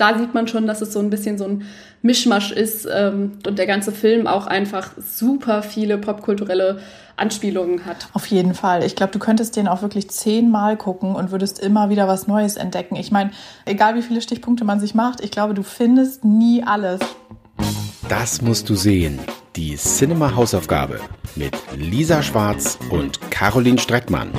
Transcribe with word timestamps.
Da 0.00 0.18
sieht 0.18 0.34
man 0.34 0.48
schon, 0.48 0.66
dass 0.66 0.80
es 0.80 0.92
so 0.92 0.98
ein 0.98 1.10
bisschen 1.10 1.38
so 1.38 1.44
ein 1.44 1.64
Mischmasch 2.02 2.50
ist 2.50 2.86
ähm, 2.92 3.32
und 3.46 3.58
der 3.58 3.66
ganze 3.66 3.92
Film 3.92 4.26
auch 4.26 4.46
einfach 4.46 4.90
super 4.98 5.62
viele 5.62 5.98
popkulturelle 5.98 6.80
Anspielungen 7.16 7.84
hat. 7.86 8.08
Auf 8.12 8.26
jeden 8.26 8.54
Fall. 8.54 8.84
Ich 8.84 8.96
glaube, 8.96 9.12
du 9.12 9.18
könntest 9.18 9.56
den 9.56 9.68
auch 9.68 9.82
wirklich 9.82 10.10
zehnmal 10.10 10.76
gucken 10.76 11.14
und 11.14 11.30
würdest 11.30 11.60
immer 11.60 11.90
wieder 11.90 12.08
was 12.08 12.26
Neues 12.26 12.56
entdecken. 12.56 12.96
Ich 12.96 13.10
meine, 13.10 13.30
egal 13.64 13.94
wie 13.94 14.02
viele 14.02 14.20
Stichpunkte 14.20 14.64
man 14.64 14.80
sich 14.80 14.94
macht, 14.94 15.20
ich 15.20 15.30
glaube, 15.30 15.54
du 15.54 15.62
findest 15.62 16.24
nie 16.24 16.62
alles. 16.64 17.00
Das 18.08 18.42
musst 18.42 18.68
du 18.68 18.74
sehen. 18.74 19.18
Die 19.54 19.76
Cinema 19.76 20.34
Hausaufgabe 20.34 20.98
mit 21.36 21.56
Lisa 21.76 22.22
Schwarz 22.22 22.78
und 22.90 23.20
Caroline 23.30 23.78
Streckmann 23.78 24.32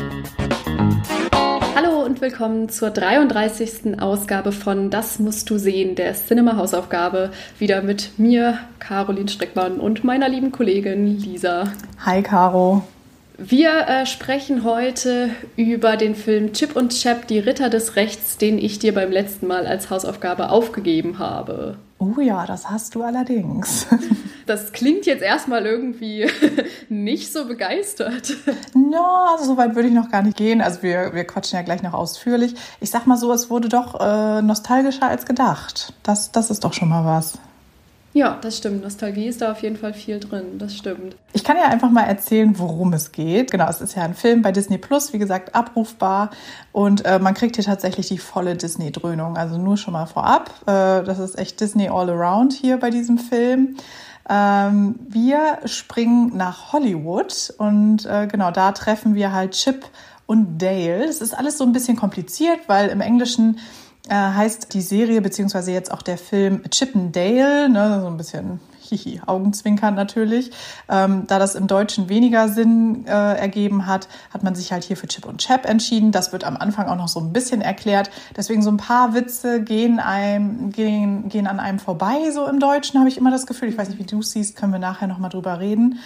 und 2.04 2.20
willkommen 2.20 2.68
zur 2.68 2.90
33. 2.90 4.02
Ausgabe 4.02 4.52
von 4.52 4.90
Das 4.90 5.20
musst 5.20 5.50
du 5.50 5.58
sehen, 5.58 5.96
der 5.96 6.14
Cinema 6.14 6.58
Hausaufgabe. 6.58 7.32
Wieder 7.60 7.82
mit 7.82 8.20
mir, 8.20 8.58
Caroline 8.80 9.30
Streckmann 9.30 9.80
und 9.80 10.04
meiner 10.04 10.28
lieben 10.28 10.52
Kollegin 10.52 11.18
Lisa. 11.18 11.72
Hi, 12.06 12.22
Caro. 12.22 12.84
Wir 13.38 13.88
äh, 13.88 14.06
sprechen 14.06 14.66
heute 14.66 15.30
über 15.56 15.96
den 15.96 16.16
Film 16.16 16.52
Chip 16.52 16.76
und 16.76 16.90
Chap, 16.92 17.26
die 17.28 17.40
Ritter 17.40 17.70
des 17.70 17.96
Rechts, 17.96 18.38
den 18.38 18.58
ich 18.58 18.80
dir 18.80 18.94
beim 18.94 19.10
letzten 19.10 19.48
Mal 19.48 19.66
als 19.66 19.90
Hausaufgabe 19.90 20.50
aufgegeben 20.50 21.20
habe. 21.20 21.78
Oh 22.04 22.20
ja, 22.20 22.46
das 22.46 22.70
hast 22.70 22.96
du 22.96 23.04
allerdings. 23.04 23.88
Das 24.46 24.74
klingt 24.74 25.06
jetzt 25.06 25.24
erstmal 25.24 25.66
irgendwie 25.66 26.30
nicht 26.90 27.32
so 27.32 27.48
begeistert. 27.48 28.34
No, 28.74 29.28
also 29.32 29.46
so 29.46 29.56
weit 29.56 29.74
würde 29.74 29.88
ich 29.88 29.94
noch 29.94 30.12
gar 30.12 30.22
nicht 30.22 30.36
gehen. 30.36 30.60
Also 30.60 30.84
wir, 30.84 31.14
wir 31.14 31.24
quatschen 31.24 31.56
ja 31.56 31.64
gleich 31.64 31.82
noch 31.82 31.94
ausführlich. 31.94 32.54
Ich 32.82 32.90
sag 32.90 33.08
mal 33.08 33.16
so, 33.16 33.32
es 33.32 33.50
wurde 33.50 33.70
doch 33.70 34.02
äh, 34.02 34.42
nostalgischer 34.42 35.08
als 35.08 35.26
gedacht. 35.26 35.94
Das, 36.04 36.34
das 36.34 36.52
ist 36.52 36.66
doch 36.66 36.74
schon 36.74 36.90
mal 36.90 37.06
was. 37.06 37.40
Ja, 38.14 38.38
das 38.40 38.58
stimmt. 38.58 38.84
Nostalgie 38.84 39.26
ist 39.26 39.42
da 39.42 39.52
auf 39.52 39.64
jeden 39.64 39.76
Fall 39.76 39.94
viel 39.94 40.20
drin. 40.20 40.60
Das 40.60 40.76
stimmt. 40.76 41.16
Ich 41.34 41.44
kann 41.44 41.58
ja 41.58 41.64
einfach 41.64 41.90
mal 41.90 42.04
erzählen, 42.04 42.58
worum 42.60 42.94
es 42.94 43.12
geht. 43.12 43.50
Genau, 43.50 43.68
es 43.68 43.82
ist 43.82 43.96
ja 43.96 44.04
ein 44.04 44.14
Film 44.14 44.44
bei 44.44 44.52
Disney 44.52 44.78
Plus, 44.78 45.14
wie 45.14 45.18
gesagt, 45.18 45.56
abrufbar. 45.56 46.30
Und 46.72 47.06
äh, 47.06 47.18
man 47.18 47.34
kriegt 47.34 47.56
hier 47.56 47.66
tatsächlich 47.66 48.08
die 48.10 48.20
volle 48.20 48.56
Disney-Dröhnung. 48.56 49.36
Also 49.36 49.58
nur 49.58 49.78
schon 49.78 49.94
mal 49.94 50.06
vorab. 50.06 50.52
Äh, 50.68 51.04
das 51.04 51.18
ist 51.18 51.40
echt 51.40 51.60
Disney 51.60 51.90
all 51.90 52.08
around 52.12 52.54
hier 52.54 52.78
bei 52.78 52.92
diesem 52.92 53.18
Film. 53.18 53.78
Ähm, 54.30 55.00
wir 55.10 55.60
springen 55.66 56.38
nach 56.38 56.72
Hollywood 56.72 57.54
und 57.58 58.06
äh, 58.06 58.28
genau 58.28 58.52
da 58.52 58.72
treffen 58.72 59.16
wir 59.16 59.34
halt 59.34 59.52
Chip 59.52 59.86
und 60.28 60.62
Dale. 60.62 61.04
Es 61.04 61.20
ist 61.20 61.38
alles 61.38 61.58
so 61.58 61.66
ein 61.66 61.74
bisschen 61.74 61.98
kompliziert, 61.98 62.60
weil 62.68 62.90
im 62.90 63.02
Englischen 63.02 63.60
äh, 64.10 64.16
heißt 64.16 64.74
die 64.74 64.82
Serie 64.82 65.22
beziehungsweise 65.22 65.72
jetzt 65.72 65.92
auch 65.92 66.02
der 66.02 66.18
Film 66.18 66.64
Chip 66.70 66.96
and 66.96 67.16
Dale, 67.16 67.70
ne, 67.70 68.02
so 68.02 68.08
ein 68.08 68.18
bisschen 68.18 68.60
hihi, 68.82 69.22
Augenzwinkern 69.26 69.96
natürlich. 69.96 70.52
Ähm, 70.90 71.26
da 71.28 71.40
das 71.40 71.56
im 71.56 71.68
Deutschen 71.68 72.10
weniger 72.10 72.50
Sinn 72.50 73.06
äh, 73.08 73.12
ergeben 73.12 73.88
hat, 73.88 74.10
hat 74.34 74.44
man 74.44 74.56
sich 74.56 74.74
halt 74.74 74.84
hier 74.84 74.98
für 74.98 75.08
Chip 75.08 75.26
und 75.26 75.38
Chap 75.38 75.66
entschieden. 75.66 76.12
Das 76.12 76.34
wird 76.34 76.44
am 76.44 76.58
Anfang 76.58 76.88
auch 76.88 76.98
noch 76.98 77.08
so 77.08 77.22
ein 77.22 77.32
bisschen 77.32 77.62
erklärt. 77.62 78.10
Deswegen 78.36 78.62
so 78.62 78.70
ein 78.70 78.78
paar 78.78 79.14
Witze 79.14 79.64
gehen, 79.64 80.00
einem, 80.00 80.72
gehen, 80.72 81.30
gehen 81.30 81.48
an 81.48 81.62
einem 81.62 81.80
vorbei, 81.80 82.30
so 82.32 82.46
im 82.46 82.60
Deutschen 82.60 83.00
habe 83.00 83.10
ich 83.10 83.18
immer 83.18 83.32
das 83.32 83.48
Gefühl. 83.48 83.70
Ich 83.70 83.78
weiß 83.78 83.88
nicht, 83.90 84.00
wie 84.00 84.04
du 84.04 84.22
siehst, 84.22 84.58
können 84.58 84.74
wir 84.74 84.80
nachher 84.80 85.08
nochmal 85.08 85.30
drüber 85.30 85.60
reden. 85.60 86.00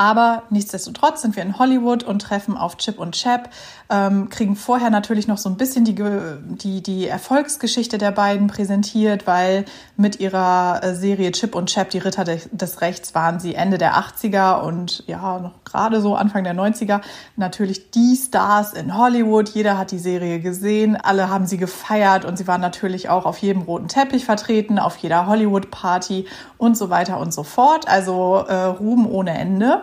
Aber 0.00 0.44
nichtsdestotrotz 0.48 1.20
sind 1.20 1.36
wir 1.36 1.42
in 1.42 1.58
Hollywood 1.58 2.04
und 2.04 2.22
treffen 2.22 2.56
auf 2.56 2.78
Chip 2.78 2.98
und 2.98 3.12
Chap, 3.12 3.50
ähm, 3.90 4.30
kriegen 4.30 4.56
vorher 4.56 4.88
natürlich 4.88 5.28
noch 5.28 5.36
so 5.36 5.50
ein 5.50 5.58
bisschen 5.58 5.84
die, 5.84 5.94
die, 5.94 6.82
die 6.82 7.06
Erfolgsgeschichte 7.06 7.98
der 7.98 8.10
beiden 8.10 8.46
präsentiert, 8.46 9.26
weil 9.26 9.66
mit 9.98 10.18
ihrer 10.18 10.82
äh, 10.82 10.94
Serie 10.94 11.32
Chip 11.32 11.54
und 11.54 11.68
Chap, 11.68 11.90
die 11.90 11.98
Ritter 11.98 12.24
des 12.24 12.80
Rechts, 12.80 13.14
waren 13.14 13.40
sie 13.40 13.54
Ende 13.54 13.76
der 13.76 13.94
80er 13.96 14.62
und 14.62 15.04
ja, 15.06 15.38
noch 15.38 15.64
gerade 15.64 16.00
so 16.00 16.14
Anfang 16.14 16.44
der 16.44 16.54
90er 16.54 17.02
natürlich 17.36 17.90
die 17.90 18.16
Stars 18.16 18.72
in 18.72 18.96
Hollywood. 18.96 19.50
Jeder 19.50 19.76
hat 19.76 19.90
die 19.90 19.98
Serie 19.98 20.40
gesehen, 20.40 20.96
alle 20.96 21.28
haben 21.28 21.44
sie 21.44 21.58
gefeiert 21.58 22.24
und 22.24 22.38
sie 22.38 22.46
waren 22.46 22.62
natürlich 22.62 23.10
auch 23.10 23.26
auf 23.26 23.36
jedem 23.36 23.60
roten 23.62 23.88
Teppich 23.88 24.24
vertreten, 24.24 24.78
auf 24.78 24.96
jeder 24.96 25.26
Hollywood-Party 25.26 26.24
und 26.56 26.74
so 26.74 26.88
weiter 26.88 27.18
und 27.18 27.34
so 27.34 27.42
fort. 27.42 27.86
Also 27.86 28.36
äh, 28.48 28.54
Ruhm 28.54 29.06
ohne 29.06 29.36
Ende. 29.36 29.82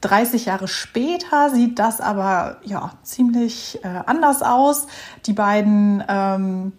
30 0.00 0.46
Jahre 0.46 0.66
später 0.66 1.50
sieht 1.50 1.78
das 1.78 2.00
aber 2.00 2.56
ja 2.64 2.92
ziemlich 3.02 3.78
äh, 3.84 4.00
anders 4.06 4.42
aus. 4.42 4.86
Die 5.26 5.34
beiden 5.34 6.02
ähm, 6.08 6.72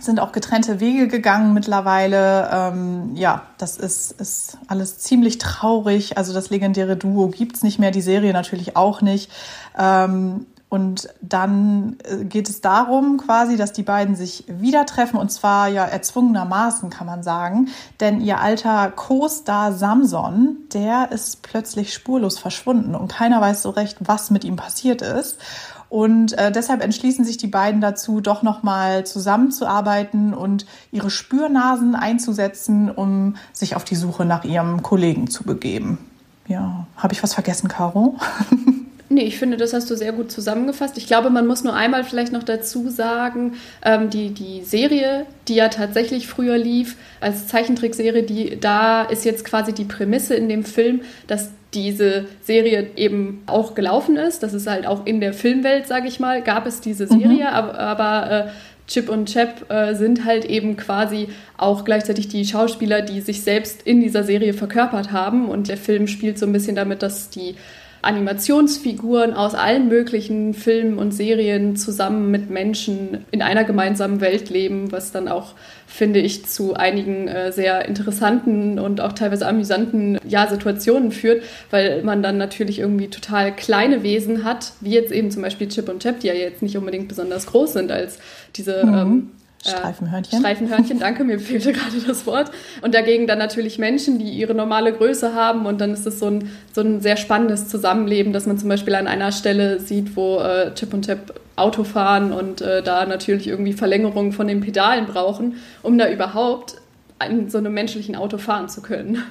sind 0.00 0.20
auch 0.20 0.32
getrennte 0.32 0.80
Wege 0.80 1.08
gegangen 1.08 1.54
mittlerweile. 1.54 2.48
Ähm, 2.52 3.14
ja, 3.14 3.42
das 3.58 3.76
ist, 3.76 4.12
ist 4.12 4.58
alles 4.68 4.98
ziemlich 4.98 5.38
traurig. 5.38 6.16
Also 6.16 6.32
das 6.32 6.50
legendäre 6.50 6.96
Duo 6.96 7.28
gibt's 7.28 7.62
nicht 7.62 7.78
mehr, 7.78 7.90
die 7.90 8.00
Serie 8.00 8.32
natürlich 8.32 8.76
auch 8.76 9.02
nicht. 9.02 9.30
Ähm, 9.78 10.46
und 10.72 11.10
dann 11.20 11.98
äh, 12.02 12.24
geht 12.24 12.48
es 12.48 12.62
darum 12.62 13.18
quasi, 13.18 13.58
dass 13.58 13.74
die 13.74 13.82
beiden 13.82 14.16
sich 14.16 14.44
wieder 14.48 14.86
treffen 14.86 15.18
und 15.18 15.30
zwar 15.30 15.68
ja 15.68 15.84
erzwungenermaßen 15.84 16.88
kann 16.88 17.06
man 17.06 17.22
sagen, 17.22 17.68
denn 18.00 18.22
ihr 18.22 18.40
alter 18.40 18.90
Co-Star 18.90 19.74
Samson, 19.74 20.56
der 20.72 21.12
ist 21.12 21.42
plötzlich 21.42 21.92
spurlos 21.92 22.38
verschwunden 22.38 22.94
und 22.94 23.12
keiner 23.12 23.38
weiß 23.38 23.60
so 23.60 23.68
recht, 23.68 23.98
was 24.00 24.30
mit 24.30 24.44
ihm 24.44 24.56
passiert 24.56 25.02
ist. 25.02 25.36
Und 25.90 26.32
äh, 26.38 26.50
deshalb 26.50 26.82
entschließen 26.82 27.22
sich 27.26 27.36
die 27.36 27.48
beiden 27.48 27.82
dazu, 27.82 28.22
doch 28.22 28.42
nochmal 28.42 29.04
zusammenzuarbeiten 29.04 30.32
und 30.32 30.64
ihre 30.90 31.10
Spürnasen 31.10 31.94
einzusetzen, 31.94 32.90
um 32.90 33.36
sich 33.52 33.76
auf 33.76 33.84
die 33.84 33.96
Suche 33.96 34.24
nach 34.24 34.44
ihrem 34.44 34.82
Kollegen 34.82 35.28
zu 35.28 35.44
begeben. 35.44 35.98
Ja, 36.48 36.86
habe 36.96 37.12
ich 37.12 37.22
was 37.22 37.34
vergessen, 37.34 37.68
Caro? 37.68 38.16
Nee, 39.12 39.24
ich 39.24 39.38
finde, 39.38 39.58
das 39.58 39.74
hast 39.74 39.90
du 39.90 39.94
sehr 39.94 40.12
gut 40.12 40.32
zusammengefasst. 40.32 40.96
Ich 40.96 41.06
glaube, 41.06 41.28
man 41.28 41.46
muss 41.46 41.64
nur 41.64 41.74
einmal 41.74 42.02
vielleicht 42.02 42.32
noch 42.32 42.42
dazu 42.42 42.88
sagen, 42.88 43.54
ähm, 43.84 44.08
die, 44.08 44.30
die 44.30 44.62
Serie, 44.62 45.26
die 45.48 45.56
ja 45.56 45.68
tatsächlich 45.68 46.26
früher 46.26 46.56
lief, 46.56 46.96
als 47.20 47.46
Zeichentrickserie, 47.46 48.22
die, 48.22 48.58
da 48.58 49.02
ist 49.02 49.26
jetzt 49.26 49.44
quasi 49.44 49.74
die 49.74 49.84
Prämisse 49.84 50.34
in 50.34 50.48
dem 50.48 50.64
Film, 50.64 51.02
dass 51.26 51.50
diese 51.74 52.24
Serie 52.42 52.88
eben 52.96 53.42
auch 53.44 53.74
gelaufen 53.74 54.16
ist. 54.16 54.42
Das 54.42 54.54
ist 54.54 54.66
halt 54.66 54.86
auch 54.86 55.04
in 55.04 55.20
der 55.20 55.34
Filmwelt, 55.34 55.86
sage 55.86 56.08
ich 56.08 56.18
mal, 56.18 56.40
gab 56.40 56.66
es 56.66 56.80
diese 56.80 57.06
Serie, 57.06 57.48
mhm. 57.48 57.54
aber, 57.54 57.78
aber 57.78 58.30
äh, 58.30 58.50
Chip 58.88 59.10
und 59.10 59.30
Chap 59.30 59.70
äh, 59.70 59.94
sind 59.94 60.24
halt 60.24 60.46
eben 60.46 60.78
quasi 60.78 61.28
auch 61.58 61.84
gleichzeitig 61.84 62.28
die 62.28 62.46
Schauspieler, 62.46 63.02
die 63.02 63.20
sich 63.20 63.42
selbst 63.42 63.82
in 63.82 64.00
dieser 64.00 64.24
Serie 64.24 64.54
verkörpert 64.54 65.12
haben. 65.12 65.50
Und 65.50 65.68
der 65.68 65.76
Film 65.76 66.06
spielt 66.06 66.38
so 66.38 66.46
ein 66.46 66.52
bisschen 66.52 66.76
damit, 66.76 67.02
dass 67.02 67.28
die 67.28 67.56
Animationsfiguren 68.02 69.32
aus 69.32 69.54
allen 69.54 69.88
möglichen 69.88 70.54
Filmen 70.54 70.98
und 70.98 71.12
Serien 71.12 71.76
zusammen 71.76 72.32
mit 72.32 72.50
Menschen 72.50 73.24
in 73.30 73.42
einer 73.42 73.62
gemeinsamen 73.62 74.20
Welt 74.20 74.50
leben, 74.50 74.90
was 74.90 75.12
dann 75.12 75.28
auch, 75.28 75.54
finde 75.86 76.18
ich, 76.18 76.44
zu 76.44 76.74
einigen 76.74 77.28
äh, 77.28 77.52
sehr 77.52 77.86
interessanten 77.86 78.80
und 78.80 79.00
auch 79.00 79.12
teilweise 79.12 79.46
amüsanten 79.46 80.18
ja, 80.26 80.48
Situationen 80.48 81.12
führt, 81.12 81.44
weil 81.70 82.02
man 82.02 82.24
dann 82.24 82.38
natürlich 82.38 82.80
irgendwie 82.80 83.08
total 83.08 83.54
kleine 83.54 84.02
Wesen 84.02 84.42
hat, 84.42 84.72
wie 84.80 84.90
jetzt 84.90 85.12
eben 85.12 85.30
zum 85.30 85.42
Beispiel 85.42 85.68
Chip 85.68 85.88
und 85.88 86.02
Chap, 86.02 86.20
die 86.20 86.26
ja 86.26 86.34
jetzt 86.34 86.62
nicht 86.62 86.76
unbedingt 86.76 87.06
besonders 87.06 87.46
groß 87.46 87.74
sind 87.74 87.92
als 87.92 88.18
diese 88.56 88.84
mhm. 88.84 88.94
ähm, 88.94 89.30
Streifenhörnchen. 89.62 90.40
Streifenhörnchen, 90.40 90.98
danke, 90.98 91.24
mir 91.24 91.38
fehlte 91.38 91.72
gerade 91.72 91.98
das 92.06 92.26
Wort. 92.26 92.50
Und 92.82 92.94
dagegen 92.94 93.26
dann 93.26 93.38
natürlich 93.38 93.78
Menschen, 93.78 94.18
die 94.18 94.30
ihre 94.30 94.54
normale 94.54 94.92
Größe 94.92 95.34
haben. 95.34 95.66
Und 95.66 95.80
dann 95.80 95.92
ist 95.92 96.06
es 96.06 96.18
so 96.18 96.26
ein, 96.26 96.50
so 96.72 96.80
ein 96.80 97.00
sehr 97.00 97.16
spannendes 97.16 97.68
Zusammenleben, 97.68 98.32
dass 98.32 98.46
man 98.46 98.58
zum 98.58 98.68
Beispiel 98.68 98.94
an 98.94 99.06
einer 99.06 99.30
Stelle 99.30 99.78
sieht, 99.78 100.16
wo 100.16 100.40
äh, 100.40 100.74
Chip 100.74 100.92
und 100.92 101.06
Chap 101.06 101.40
Auto 101.54 101.84
fahren 101.84 102.32
und 102.32 102.60
äh, 102.62 102.82
da 102.82 103.04
natürlich 103.04 103.46
irgendwie 103.46 103.74
Verlängerungen 103.74 104.32
von 104.32 104.48
den 104.48 104.62
Pedalen 104.62 105.06
brauchen, 105.06 105.56
um 105.82 105.98
da 105.98 106.10
überhaupt 106.10 106.76
in 107.28 107.50
so 107.50 107.58
einem 107.58 107.74
menschlichen 107.74 108.16
Auto 108.16 108.38
fahren 108.38 108.68
zu 108.68 108.80
können. 108.80 109.22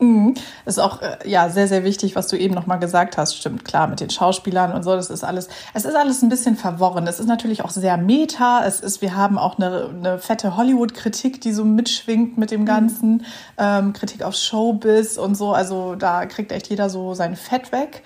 Mhm. 0.00 0.34
Ist 0.64 0.78
auch 0.78 1.02
äh, 1.02 1.16
ja 1.24 1.48
sehr 1.48 1.66
sehr 1.66 1.82
wichtig, 1.84 2.14
was 2.14 2.28
du 2.28 2.36
eben 2.36 2.54
noch 2.54 2.66
mal 2.66 2.76
gesagt 2.76 3.16
hast. 3.16 3.36
Stimmt 3.36 3.64
klar 3.64 3.88
mit 3.88 4.00
den 4.00 4.10
Schauspielern 4.10 4.72
und 4.72 4.82
so. 4.82 4.94
Das 4.94 5.10
ist 5.10 5.24
alles. 5.24 5.48
Es 5.74 5.84
ist 5.84 5.96
alles 5.96 6.22
ein 6.22 6.28
bisschen 6.28 6.56
verworren. 6.56 7.06
Es 7.06 7.18
ist 7.18 7.26
natürlich 7.26 7.64
auch 7.64 7.70
sehr 7.70 7.96
meta. 7.96 8.64
Es 8.64 8.80
ist. 8.80 9.02
Wir 9.02 9.16
haben 9.16 9.38
auch 9.38 9.58
eine, 9.58 9.90
eine 9.90 10.18
fette 10.18 10.56
Hollywood-Kritik, 10.56 11.40
die 11.40 11.52
so 11.52 11.64
mitschwingt 11.64 12.38
mit 12.38 12.50
dem 12.50 12.62
mhm. 12.62 12.66
Ganzen. 12.66 13.12
Mhm. 13.12 13.24
Ähm, 13.58 13.92
Kritik 13.92 14.22
auf 14.22 14.34
Showbiz 14.34 15.18
und 15.18 15.36
so. 15.36 15.52
Also 15.52 15.96
da 15.96 16.26
kriegt 16.26 16.52
echt 16.52 16.68
jeder 16.68 16.90
so 16.90 17.14
sein 17.14 17.34
Fett 17.34 17.72
weg. 17.72 18.04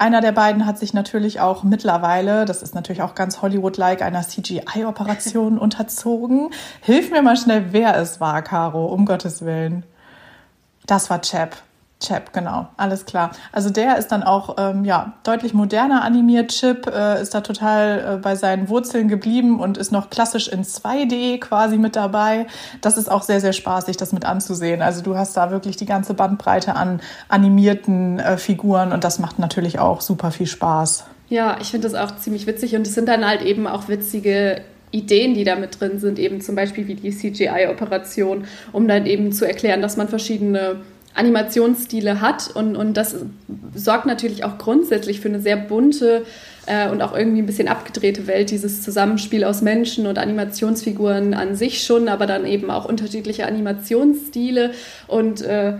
Einer 0.00 0.22
der 0.22 0.32
beiden 0.32 0.64
hat 0.64 0.78
sich 0.78 0.94
natürlich 0.94 1.40
auch 1.40 1.62
mittlerweile, 1.62 2.46
das 2.46 2.62
ist 2.62 2.74
natürlich 2.74 3.02
auch 3.02 3.14
ganz 3.14 3.42
Hollywood-like, 3.42 4.00
einer 4.00 4.22
CGI-Operation 4.22 5.58
unterzogen. 5.58 6.48
Hilf 6.80 7.10
mir 7.10 7.20
mal 7.20 7.36
schnell, 7.36 7.66
wer 7.72 7.94
es 7.98 8.18
war, 8.18 8.40
Caro, 8.40 8.86
um 8.86 9.04
Gottes 9.04 9.44
Willen. 9.44 9.84
Das 10.90 11.08
war 11.08 11.22
Chap. 11.22 11.56
Chip, 12.00 12.32
genau, 12.32 12.66
alles 12.76 13.04
klar. 13.04 13.30
Also 13.52 13.70
der 13.70 13.96
ist 13.98 14.08
dann 14.08 14.24
auch 14.24 14.56
ähm, 14.58 14.84
ja 14.84 15.12
deutlich 15.22 15.54
moderner 15.54 16.02
animiert. 16.02 16.50
Chip 16.50 16.86
äh, 16.86 17.22
ist 17.22 17.32
da 17.32 17.42
total 17.42 18.14
äh, 18.16 18.16
bei 18.16 18.34
seinen 18.34 18.68
Wurzeln 18.68 19.06
geblieben 19.06 19.60
und 19.60 19.78
ist 19.78 19.92
noch 19.92 20.10
klassisch 20.10 20.48
in 20.48 20.64
2D 20.64 21.38
quasi 21.38 21.76
mit 21.76 21.94
dabei. 21.94 22.46
Das 22.80 22.96
ist 22.96 23.08
auch 23.08 23.22
sehr 23.22 23.40
sehr 23.40 23.52
spaßig, 23.52 23.98
das 23.98 24.12
mit 24.12 24.24
anzusehen. 24.24 24.82
Also 24.82 25.00
du 25.00 25.16
hast 25.16 25.36
da 25.36 25.52
wirklich 25.52 25.76
die 25.76 25.86
ganze 25.86 26.14
Bandbreite 26.14 26.74
an 26.74 27.00
animierten 27.28 28.18
äh, 28.18 28.36
Figuren 28.36 28.92
und 28.92 29.04
das 29.04 29.20
macht 29.20 29.38
natürlich 29.38 29.78
auch 29.78 30.00
super 30.00 30.32
viel 30.32 30.46
Spaß. 30.46 31.04
Ja, 31.28 31.58
ich 31.60 31.70
finde 31.70 31.88
das 31.88 31.94
auch 31.94 32.16
ziemlich 32.16 32.48
witzig 32.48 32.74
und 32.74 32.84
es 32.84 32.94
sind 32.94 33.08
dann 33.08 33.24
halt 33.24 33.42
eben 33.42 33.68
auch 33.68 33.86
witzige 33.86 34.62
Ideen, 34.90 35.34
die 35.34 35.44
da 35.44 35.56
mit 35.56 35.80
drin 35.80 35.98
sind, 35.98 36.18
eben 36.18 36.40
zum 36.40 36.54
Beispiel 36.54 36.88
wie 36.88 36.94
die 36.94 37.10
CGI-Operation, 37.10 38.44
um 38.72 38.88
dann 38.88 39.06
eben 39.06 39.32
zu 39.32 39.46
erklären, 39.46 39.82
dass 39.82 39.96
man 39.96 40.08
verschiedene 40.08 40.80
Animationsstile 41.14 42.20
hat. 42.20 42.50
Und, 42.54 42.76
und 42.76 42.96
das 42.96 43.16
sorgt 43.74 44.06
natürlich 44.06 44.44
auch 44.44 44.58
grundsätzlich 44.58 45.20
für 45.20 45.28
eine 45.28 45.40
sehr 45.40 45.56
bunte 45.56 46.24
äh, 46.66 46.88
und 46.88 47.02
auch 47.02 47.16
irgendwie 47.16 47.42
ein 47.42 47.46
bisschen 47.46 47.68
abgedrehte 47.68 48.26
Welt, 48.26 48.50
dieses 48.50 48.82
Zusammenspiel 48.82 49.44
aus 49.44 49.62
Menschen 49.62 50.06
und 50.06 50.18
Animationsfiguren 50.18 51.34
an 51.34 51.56
sich 51.56 51.82
schon, 51.82 52.08
aber 52.08 52.26
dann 52.26 52.46
eben 52.46 52.70
auch 52.70 52.84
unterschiedliche 52.84 53.46
Animationsstile. 53.46 54.72
Und 55.06 55.42
äh, 55.42 55.74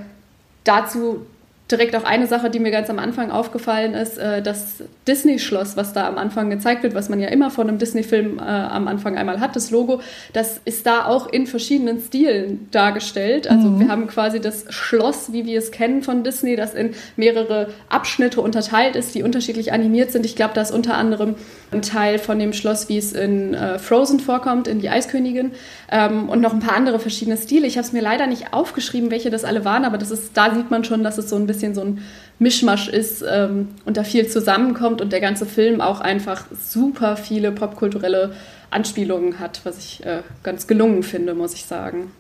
dazu 0.65 1.27
direkt 1.71 1.95
auch 1.97 2.05
eine 2.05 2.27
Sache, 2.27 2.51
die 2.51 2.59
mir 2.59 2.71
ganz 2.71 2.91
am 2.91 2.99
Anfang 2.99 3.31
aufgefallen 3.31 3.95
ist, 3.95 4.19
äh, 4.19 4.43
das 4.43 4.83
Disney-Schloss, 5.07 5.77
was 5.77 5.93
da 5.93 6.07
am 6.09 6.19
Anfang 6.19 6.51
gezeigt 6.51 6.83
wird, 6.83 6.95
was 6.95 7.09
man 7.09 7.21
ja 7.21 7.29
immer 7.29 7.51
von 7.51 7.69
einem 7.69 7.79
Disney-Film 7.79 8.39
äh, 8.39 8.43
am 8.43 8.89
Anfang 8.89 9.17
einmal 9.17 9.41
hat, 9.41 9.57
das 9.57 9.71
Logo, 9.71 10.01
das 10.33 10.61
ist 10.65 10.87
da 10.87 11.07
auch 11.07 11.29
in 11.29 11.47
verschiedenen 11.47 12.01
Stilen 12.01 12.69
dargestellt. 12.71 13.49
Also 13.49 13.69
mhm. 13.69 13.81
wir 13.81 13.89
haben 13.89 14.07
quasi 14.07 14.41
das 14.41 14.65
Schloss, 14.69 15.33
wie 15.33 15.47
wir 15.47 15.59
es 15.59 15.71
kennen 15.71 16.03
von 16.03 16.25
Disney, 16.25 16.57
das 16.57 16.75
in 16.75 16.95
mehrere 17.17 17.69
Abschnitte 17.89 18.41
unterteilt 18.41 18.97
ist, 18.97 19.15
die 19.15 19.23
unterschiedlich 19.23 19.73
animiert 19.73 20.13
sind. 20.13 20.27
Ich 20.27 20.37
glaube, 20.37 20.55
da 20.55 20.63
ist 20.63 20.73
unter 20.73 20.97
anderem 20.97 21.35
ein 21.73 21.83
Teil 21.83 22.19
von 22.19 22.39
dem 22.39 22.53
Schloss, 22.53 22.89
wie 22.89 22.99
es 22.99 23.13
in 23.13 23.55
äh, 23.55 23.79
Frozen 23.79 24.21
vorkommt, 24.21 24.67
in 24.67 24.81
die 24.81 24.89
Eiskönigin 24.89 25.53
ähm, 25.91 26.29
und 26.29 26.41
noch 26.41 26.53
ein 26.53 26.61
paar 26.61 26.75
andere 26.75 26.99
verschiedene 26.99 27.37
Stile. 27.37 27.67
Ich 27.67 27.77
habe 27.77 27.87
es 27.87 27.93
mir 27.93 28.03
leider 28.03 28.27
nicht 28.27 28.53
aufgeschrieben, 28.53 29.11
welche 29.11 29.31
das 29.31 29.45
alle 29.45 29.65
waren, 29.65 29.85
aber 29.85 29.99
das 29.99 30.11
ist, 30.11 30.31
da 30.35 30.55
sieht 30.55 30.71
man 30.71 30.85
schon, 30.85 31.05
dass 31.05 31.19
es 31.19 31.29
so 31.29 31.37
ein 31.37 31.47
bisschen 31.47 31.60
so 31.75 31.83
ein 31.83 32.03
Mischmasch 32.39 32.89
ist 32.89 33.23
ähm, 33.29 33.69
und 33.85 33.97
da 33.97 34.05
viel 34.05 34.27
zusammenkommt 34.27 35.01
und 35.01 35.13
der 35.13 35.21
ganze 35.21 35.47
Film 35.47 35.81
auch 35.81 36.01
einfach 36.01 36.47
super 36.53 37.17
viele 37.17 37.53
popkulturelle 37.53 38.33
Anspielungen 38.71 39.39
hat, 39.39 39.61
was 39.65 39.79
ich 39.79 40.05
äh, 40.05 40.23
ganz 40.43 40.67
gelungen 40.67 41.03
finde, 41.03 41.35
muss 41.35 41.55
ich 41.55 41.65
sagen. 41.65 42.13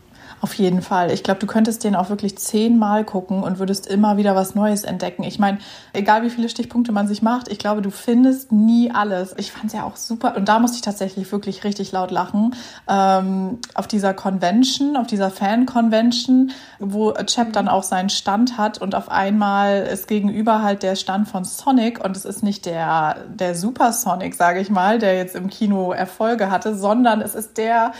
Auf 0.42 0.54
jeden 0.54 0.80
Fall. 0.80 1.10
Ich 1.10 1.22
glaube, 1.22 1.38
du 1.38 1.46
könntest 1.46 1.84
den 1.84 1.94
auch 1.94 2.08
wirklich 2.08 2.38
zehnmal 2.38 3.04
gucken 3.04 3.42
und 3.42 3.58
würdest 3.58 3.86
immer 3.86 4.16
wieder 4.16 4.34
was 4.34 4.54
Neues 4.54 4.84
entdecken. 4.84 5.22
Ich 5.22 5.38
meine, 5.38 5.58
egal 5.92 6.22
wie 6.22 6.30
viele 6.30 6.48
Stichpunkte 6.48 6.92
man 6.92 7.06
sich 7.06 7.20
macht, 7.20 7.48
ich 7.48 7.58
glaube, 7.58 7.82
du 7.82 7.90
findest 7.90 8.50
nie 8.50 8.90
alles. 8.90 9.34
Ich 9.36 9.52
fand 9.52 9.66
es 9.66 9.74
ja 9.74 9.84
auch 9.84 9.96
super 9.96 10.34
und 10.36 10.48
da 10.48 10.58
musste 10.58 10.76
ich 10.76 10.82
tatsächlich 10.82 11.30
wirklich 11.30 11.62
richtig 11.64 11.92
laut 11.92 12.10
lachen. 12.10 12.54
Ähm, 12.88 13.58
auf 13.74 13.86
dieser 13.86 14.14
Convention, 14.14 14.96
auf 14.96 15.06
dieser 15.06 15.30
Fan-Convention, 15.30 16.52
wo 16.78 17.12
Chap 17.26 17.52
dann 17.52 17.68
auch 17.68 17.82
seinen 17.82 18.08
Stand 18.08 18.56
hat 18.56 18.78
und 18.78 18.94
auf 18.94 19.10
einmal 19.10 19.82
ist 19.82 20.08
gegenüber 20.08 20.62
halt 20.62 20.82
der 20.82 20.96
Stand 20.96 21.28
von 21.28 21.44
Sonic 21.44 22.02
und 22.02 22.16
es 22.16 22.24
ist 22.24 22.42
nicht 22.42 22.64
der, 22.64 23.16
der 23.28 23.54
Super 23.54 23.92
Sonic, 23.92 24.34
sage 24.34 24.60
ich 24.60 24.70
mal, 24.70 24.98
der 24.98 25.18
jetzt 25.18 25.36
im 25.36 25.50
Kino 25.50 25.92
Erfolge 25.92 26.50
hatte, 26.50 26.74
sondern 26.74 27.20
es 27.20 27.34
ist 27.34 27.58
der, 27.58 27.92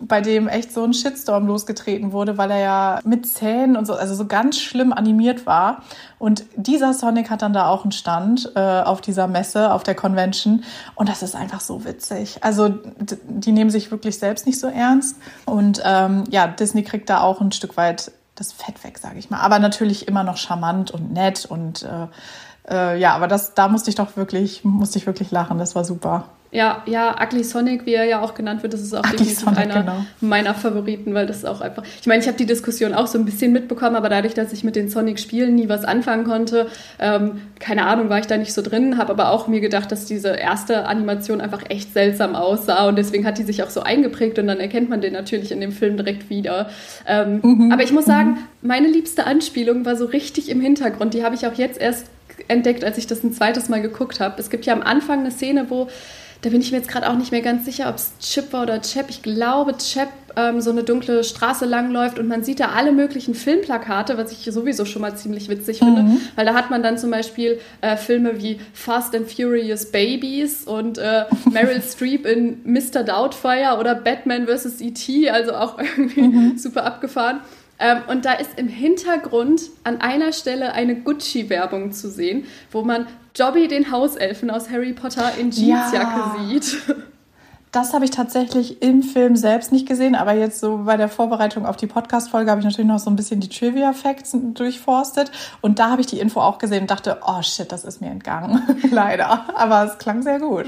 bei 0.00 0.20
dem 0.20 0.46
echt 0.46 0.72
so 0.72 0.84
ein 0.84 0.92
Shitstorm 0.92 1.46
losgetreten 1.46 2.12
wurde, 2.12 2.38
weil 2.38 2.50
er 2.50 2.58
ja 2.58 3.00
mit 3.04 3.26
Zähnen 3.26 3.76
und 3.76 3.86
so, 3.86 3.94
also 3.94 4.14
so 4.14 4.26
ganz 4.26 4.58
schlimm 4.58 4.92
animiert 4.92 5.44
war. 5.44 5.82
Und 6.18 6.44
dieser 6.56 6.94
Sonic 6.94 7.30
hat 7.30 7.42
dann 7.42 7.52
da 7.52 7.68
auch 7.68 7.82
einen 7.82 7.92
Stand 7.92 8.52
äh, 8.54 8.60
auf 8.60 9.00
dieser 9.00 9.26
Messe, 9.26 9.72
auf 9.72 9.82
der 9.82 9.94
Convention. 9.94 10.64
Und 10.94 11.08
das 11.08 11.22
ist 11.22 11.34
einfach 11.34 11.60
so 11.60 11.84
witzig. 11.84 12.38
Also 12.42 12.74
die 13.28 13.52
nehmen 13.52 13.70
sich 13.70 13.90
wirklich 13.90 14.18
selbst 14.18 14.46
nicht 14.46 14.60
so 14.60 14.68
ernst. 14.68 15.16
Und 15.46 15.82
ähm, 15.84 16.24
ja, 16.30 16.46
Disney 16.46 16.84
kriegt 16.84 17.10
da 17.10 17.20
auch 17.20 17.40
ein 17.40 17.52
Stück 17.52 17.76
weit 17.76 18.12
das 18.36 18.52
Fett 18.52 18.84
weg, 18.84 18.98
sage 18.98 19.18
ich 19.18 19.30
mal. 19.30 19.40
Aber 19.40 19.58
natürlich 19.58 20.06
immer 20.06 20.22
noch 20.22 20.36
charmant 20.36 20.92
und 20.92 21.12
nett 21.12 21.44
und 21.44 21.82
äh, 21.82 22.06
äh, 22.70 22.98
ja, 23.00 23.14
aber 23.14 23.28
das, 23.28 23.54
da 23.54 23.68
musste 23.68 23.90
ich 23.90 23.96
doch 23.96 24.16
wirklich, 24.16 24.64
musste 24.64 24.98
ich 24.98 25.06
wirklich 25.06 25.30
lachen. 25.30 25.58
Das 25.58 25.74
war 25.74 25.84
super. 25.84 26.24
Ja, 26.50 26.82
ja, 26.86 27.14
Ugly 27.22 27.44
Sonic, 27.44 27.84
wie 27.84 27.92
er 27.92 28.04
ja 28.04 28.22
auch 28.22 28.32
genannt 28.32 28.62
wird, 28.62 28.72
das 28.72 28.80
ist 28.80 28.94
auch 28.94 29.00
Ugly 29.00 29.18
definitiv 29.18 29.40
Sonic, 29.40 29.58
einer 29.58 29.80
genau. 29.80 30.04
meiner 30.20 30.54
Favoriten, 30.54 31.12
weil 31.12 31.26
das 31.26 31.38
ist 31.38 31.44
auch 31.44 31.60
einfach. 31.60 31.82
Ich 32.00 32.06
meine, 32.06 32.22
ich 32.22 32.26
habe 32.26 32.38
die 32.38 32.46
Diskussion 32.46 32.94
auch 32.94 33.06
so 33.06 33.18
ein 33.18 33.26
bisschen 33.26 33.52
mitbekommen, 33.52 33.96
aber 33.96 34.08
dadurch, 34.08 34.32
dass 34.32 34.52
ich 34.54 34.64
mit 34.64 34.74
den 34.74 34.88
Sonic-Spielen 34.88 35.54
nie 35.54 35.68
was 35.68 35.84
anfangen 35.84 36.24
konnte, 36.24 36.68
ähm, 36.98 37.42
keine 37.60 37.86
Ahnung, 37.86 38.08
war 38.08 38.18
ich 38.18 38.26
da 38.26 38.38
nicht 38.38 38.54
so 38.54 38.62
drin, 38.62 38.96
habe 38.96 39.12
aber 39.12 39.30
auch 39.30 39.46
mir 39.46 39.60
gedacht, 39.60 39.92
dass 39.92 40.06
diese 40.06 40.28
erste 40.28 40.86
Animation 40.86 41.42
einfach 41.42 41.64
echt 41.68 41.92
seltsam 41.92 42.34
aussah 42.34 42.88
und 42.88 42.96
deswegen 42.96 43.26
hat 43.26 43.36
die 43.36 43.42
sich 43.42 43.62
auch 43.62 43.70
so 43.70 43.82
eingeprägt 43.82 44.38
und 44.38 44.46
dann 44.46 44.58
erkennt 44.58 44.88
man 44.88 45.02
den 45.02 45.12
natürlich 45.12 45.52
in 45.52 45.60
dem 45.60 45.72
Film 45.72 45.98
direkt 45.98 46.30
wieder. 46.30 46.70
Ähm, 47.06 47.40
mhm. 47.42 47.72
Aber 47.72 47.82
ich 47.82 47.92
muss 47.92 48.06
sagen, 48.06 48.30
mhm. 48.30 48.38
meine 48.62 48.88
liebste 48.88 49.26
Anspielung 49.26 49.84
war 49.84 49.96
so 49.96 50.06
richtig 50.06 50.48
im 50.48 50.62
Hintergrund. 50.62 51.12
Die 51.12 51.24
habe 51.24 51.34
ich 51.34 51.46
auch 51.46 51.54
jetzt 51.54 51.78
erst 51.78 52.06
entdeckt, 52.46 52.84
als 52.84 52.96
ich 52.96 53.06
das 53.06 53.22
ein 53.22 53.32
zweites 53.32 53.68
Mal 53.68 53.82
geguckt 53.82 54.20
habe. 54.20 54.40
Es 54.40 54.48
gibt 54.48 54.64
ja 54.64 54.72
am 54.72 54.82
Anfang 54.82 55.20
eine 55.20 55.30
Szene, 55.30 55.66
wo 55.68 55.88
da 56.42 56.50
bin 56.50 56.60
ich 56.60 56.70
mir 56.70 56.78
jetzt 56.78 56.88
gerade 56.88 57.08
auch 57.10 57.16
nicht 57.16 57.32
mehr 57.32 57.40
ganz 57.40 57.64
sicher, 57.64 57.88
ob 57.88 57.96
es 57.96 58.12
Chip 58.20 58.52
war 58.52 58.62
oder 58.62 58.80
Chap. 58.80 59.06
Ich 59.08 59.22
glaube, 59.22 59.76
Chap 59.76 60.08
ähm, 60.36 60.60
so 60.60 60.70
eine 60.70 60.84
dunkle 60.84 61.24
Straße 61.24 61.64
langläuft 61.64 62.18
und 62.18 62.28
man 62.28 62.44
sieht 62.44 62.60
da 62.60 62.66
alle 62.76 62.92
möglichen 62.92 63.34
Filmplakate, 63.34 64.16
was 64.16 64.30
ich 64.30 64.44
sowieso 64.52 64.84
schon 64.84 65.02
mal 65.02 65.16
ziemlich 65.16 65.48
witzig 65.48 65.78
finde, 65.78 66.02
mhm. 66.02 66.20
weil 66.36 66.46
da 66.46 66.54
hat 66.54 66.70
man 66.70 66.82
dann 66.82 66.96
zum 66.96 67.10
Beispiel 67.10 67.58
äh, 67.80 67.96
Filme 67.96 68.40
wie 68.40 68.60
Fast 68.72 69.16
and 69.16 69.30
Furious 69.30 69.90
Babies 69.90 70.64
und 70.64 70.98
äh, 70.98 71.24
Meryl 71.50 71.82
Streep 71.86 72.24
in 72.24 72.60
Mr. 72.64 73.02
Doubtfire 73.02 73.78
oder 73.80 73.96
Batman 73.96 74.46
vs. 74.46 74.80
E.T., 74.80 75.28
also 75.30 75.54
auch 75.54 75.78
irgendwie 75.78 76.22
mhm. 76.22 76.58
super 76.58 76.84
abgefahren. 76.84 77.40
Ähm, 77.78 77.98
und 78.08 78.24
da 78.24 78.32
ist 78.32 78.58
im 78.58 78.68
Hintergrund 78.68 79.62
an 79.84 80.00
einer 80.00 80.32
Stelle 80.32 80.72
eine 80.72 80.96
Gucci-Werbung 80.96 81.92
zu 81.92 82.10
sehen, 82.10 82.44
wo 82.72 82.82
man 82.82 83.06
Dobby 83.36 83.68
den 83.68 83.92
Hauselfen 83.92 84.50
aus 84.50 84.70
Harry 84.70 84.92
Potter 84.92 85.32
in 85.38 85.50
Jeansjacke 85.50 86.18
ja. 86.18 86.36
sieht. 86.48 86.76
Das 87.70 87.92
habe 87.92 88.06
ich 88.06 88.10
tatsächlich 88.10 88.80
im 88.82 89.02
Film 89.02 89.36
selbst 89.36 89.72
nicht 89.72 89.86
gesehen, 89.86 90.14
aber 90.14 90.32
jetzt 90.32 90.58
so 90.58 90.84
bei 90.86 90.96
der 90.96 91.08
Vorbereitung 91.08 91.66
auf 91.66 91.76
die 91.76 91.86
Podcast-Folge 91.86 92.50
habe 92.50 92.60
ich 92.60 92.64
natürlich 92.64 92.88
noch 92.88 92.98
so 92.98 93.10
ein 93.10 93.16
bisschen 93.16 93.40
die 93.40 93.48
Trivia-Facts 93.50 94.36
durchforstet 94.54 95.30
und 95.60 95.78
da 95.78 95.90
habe 95.90 96.00
ich 96.00 96.06
die 96.06 96.18
Info 96.18 96.40
auch 96.40 96.58
gesehen 96.58 96.82
und 96.82 96.90
dachte, 96.90 97.18
oh 97.26 97.42
shit, 97.42 97.70
das 97.70 97.84
ist 97.84 98.00
mir 98.00 98.10
entgangen. 98.10 98.62
Leider. 98.90 99.44
Aber 99.54 99.84
es 99.84 99.98
klang 99.98 100.22
sehr 100.22 100.40
gut. 100.40 100.66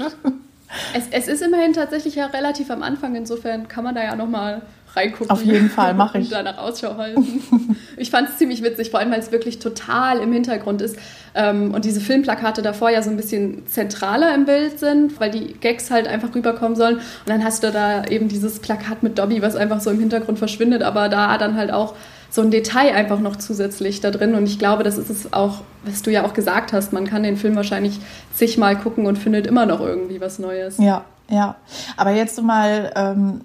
Es, 0.93 1.07
es, 1.11 1.27
ist 1.27 1.41
immerhin 1.41 1.73
tatsächlich 1.73 2.15
ja 2.15 2.27
relativ 2.27 2.69
am 2.71 2.83
Anfang, 2.83 3.15
insofern 3.15 3.67
kann 3.67 3.83
man 3.83 3.95
da 3.95 4.03
ja 4.03 4.15
nochmal 4.15 4.61
reingucken. 4.93 5.29
Auf 5.29 5.43
jeden 5.43 5.69
Fall, 5.69 5.93
mache 5.93 6.17
ich. 6.19 6.25
Und 6.25 6.33
danach 6.33 6.57
Ausschau 6.57 6.97
halten. 6.97 7.77
ich 7.97 8.11
fand 8.11 8.29
es 8.29 8.37
ziemlich 8.37 8.63
witzig, 8.63 8.91
vor 8.91 8.99
allem 8.99 9.11
weil 9.11 9.19
es 9.19 9.31
wirklich 9.31 9.59
total 9.59 10.19
im 10.19 10.31
Hintergrund 10.33 10.81
ist 10.81 10.97
ähm, 11.33 11.73
und 11.73 11.85
diese 11.85 12.01
Filmplakate 12.01 12.61
davor 12.61 12.89
ja 12.89 13.01
so 13.01 13.09
ein 13.09 13.17
bisschen 13.17 13.65
zentraler 13.67 14.33
im 14.35 14.45
Bild 14.45 14.79
sind, 14.79 15.19
weil 15.19 15.31
die 15.31 15.53
Gags 15.53 15.91
halt 15.91 16.07
einfach 16.07 16.33
rüberkommen 16.35 16.75
sollen. 16.75 16.97
Und 16.97 17.03
dann 17.27 17.43
hast 17.43 17.63
du 17.63 17.71
da 17.71 18.05
eben 18.05 18.27
dieses 18.27 18.59
Plakat 18.59 19.03
mit 19.03 19.17
Dobby, 19.17 19.41
was 19.41 19.55
einfach 19.55 19.81
so 19.81 19.89
im 19.89 19.99
Hintergrund 19.99 20.39
verschwindet, 20.39 20.83
aber 20.83 21.09
da 21.09 21.37
dann 21.37 21.55
halt 21.55 21.71
auch 21.71 21.95
so 22.31 22.41
ein 22.41 22.49
Detail 22.49 22.95
einfach 22.95 23.19
noch 23.19 23.35
zusätzlich 23.35 24.01
da 24.01 24.09
drin. 24.09 24.33
Und 24.33 24.45
ich 24.45 24.57
glaube, 24.57 24.83
das 24.83 24.97
ist 24.97 25.09
es 25.09 25.33
auch, 25.33 25.61
was 25.83 26.01
du 26.01 26.11
ja 26.11 26.25
auch 26.25 26.33
gesagt 26.33 26.73
hast, 26.73 26.93
man 26.93 27.05
kann 27.05 27.21
den 27.23 27.37
Film 27.37 27.55
wahrscheinlich 27.55 27.99
zigmal 28.33 28.77
gucken 28.77 29.05
und 29.05 29.19
findet 29.19 29.45
immer 29.45 29.67
noch 29.67 29.81
irgendwie 29.81 30.19
was 30.19 30.39
Neues. 30.39 30.77
Ja, 30.79 31.03
ja. 31.29 31.57
Aber 31.97 32.11
jetzt 32.11 32.41
mal 32.41 32.91
ähm, 32.95 33.41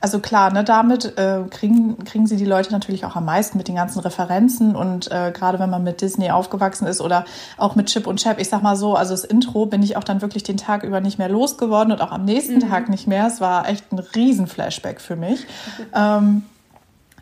also 0.00 0.20
klar, 0.20 0.52
ne, 0.52 0.62
damit 0.62 1.18
äh, 1.18 1.40
kriegen, 1.50 2.04
kriegen 2.04 2.26
sie 2.26 2.36
die 2.36 2.44
Leute 2.44 2.72
natürlich 2.72 3.04
auch 3.04 3.16
am 3.16 3.24
meisten 3.24 3.58
mit 3.58 3.66
den 3.66 3.74
ganzen 3.74 3.98
Referenzen 3.98 4.76
und 4.76 5.10
äh, 5.10 5.32
gerade 5.32 5.58
wenn 5.58 5.70
man 5.70 5.82
mit 5.82 6.00
Disney 6.00 6.30
aufgewachsen 6.30 6.86
ist 6.86 7.00
oder 7.00 7.24
auch 7.56 7.74
mit 7.74 7.86
Chip 7.86 8.06
und 8.06 8.20
Chap, 8.20 8.38
ich 8.38 8.48
sag 8.48 8.62
mal 8.62 8.76
so, 8.76 8.94
also 8.94 9.12
das 9.12 9.24
Intro 9.24 9.66
bin 9.66 9.82
ich 9.82 9.96
auch 9.96 10.04
dann 10.04 10.22
wirklich 10.22 10.44
den 10.44 10.56
Tag 10.56 10.84
über 10.84 11.00
nicht 11.00 11.18
mehr 11.18 11.28
losgeworden 11.28 11.92
und 11.92 12.00
auch 12.00 12.12
am 12.12 12.24
nächsten 12.24 12.56
mhm. 12.56 12.70
Tag 12.70 12.88
nicht 12.88 13.08
mehr. 13.08 13.26
Es 13.26 13.40
war 13.40 13.68
echt 13.68 13.92
ein 13.92 13.98
Riesen-Flashback 13.98 15.00
für 15.00 15.16
mich. 15.16 15.46
ähm, 15.94 16.44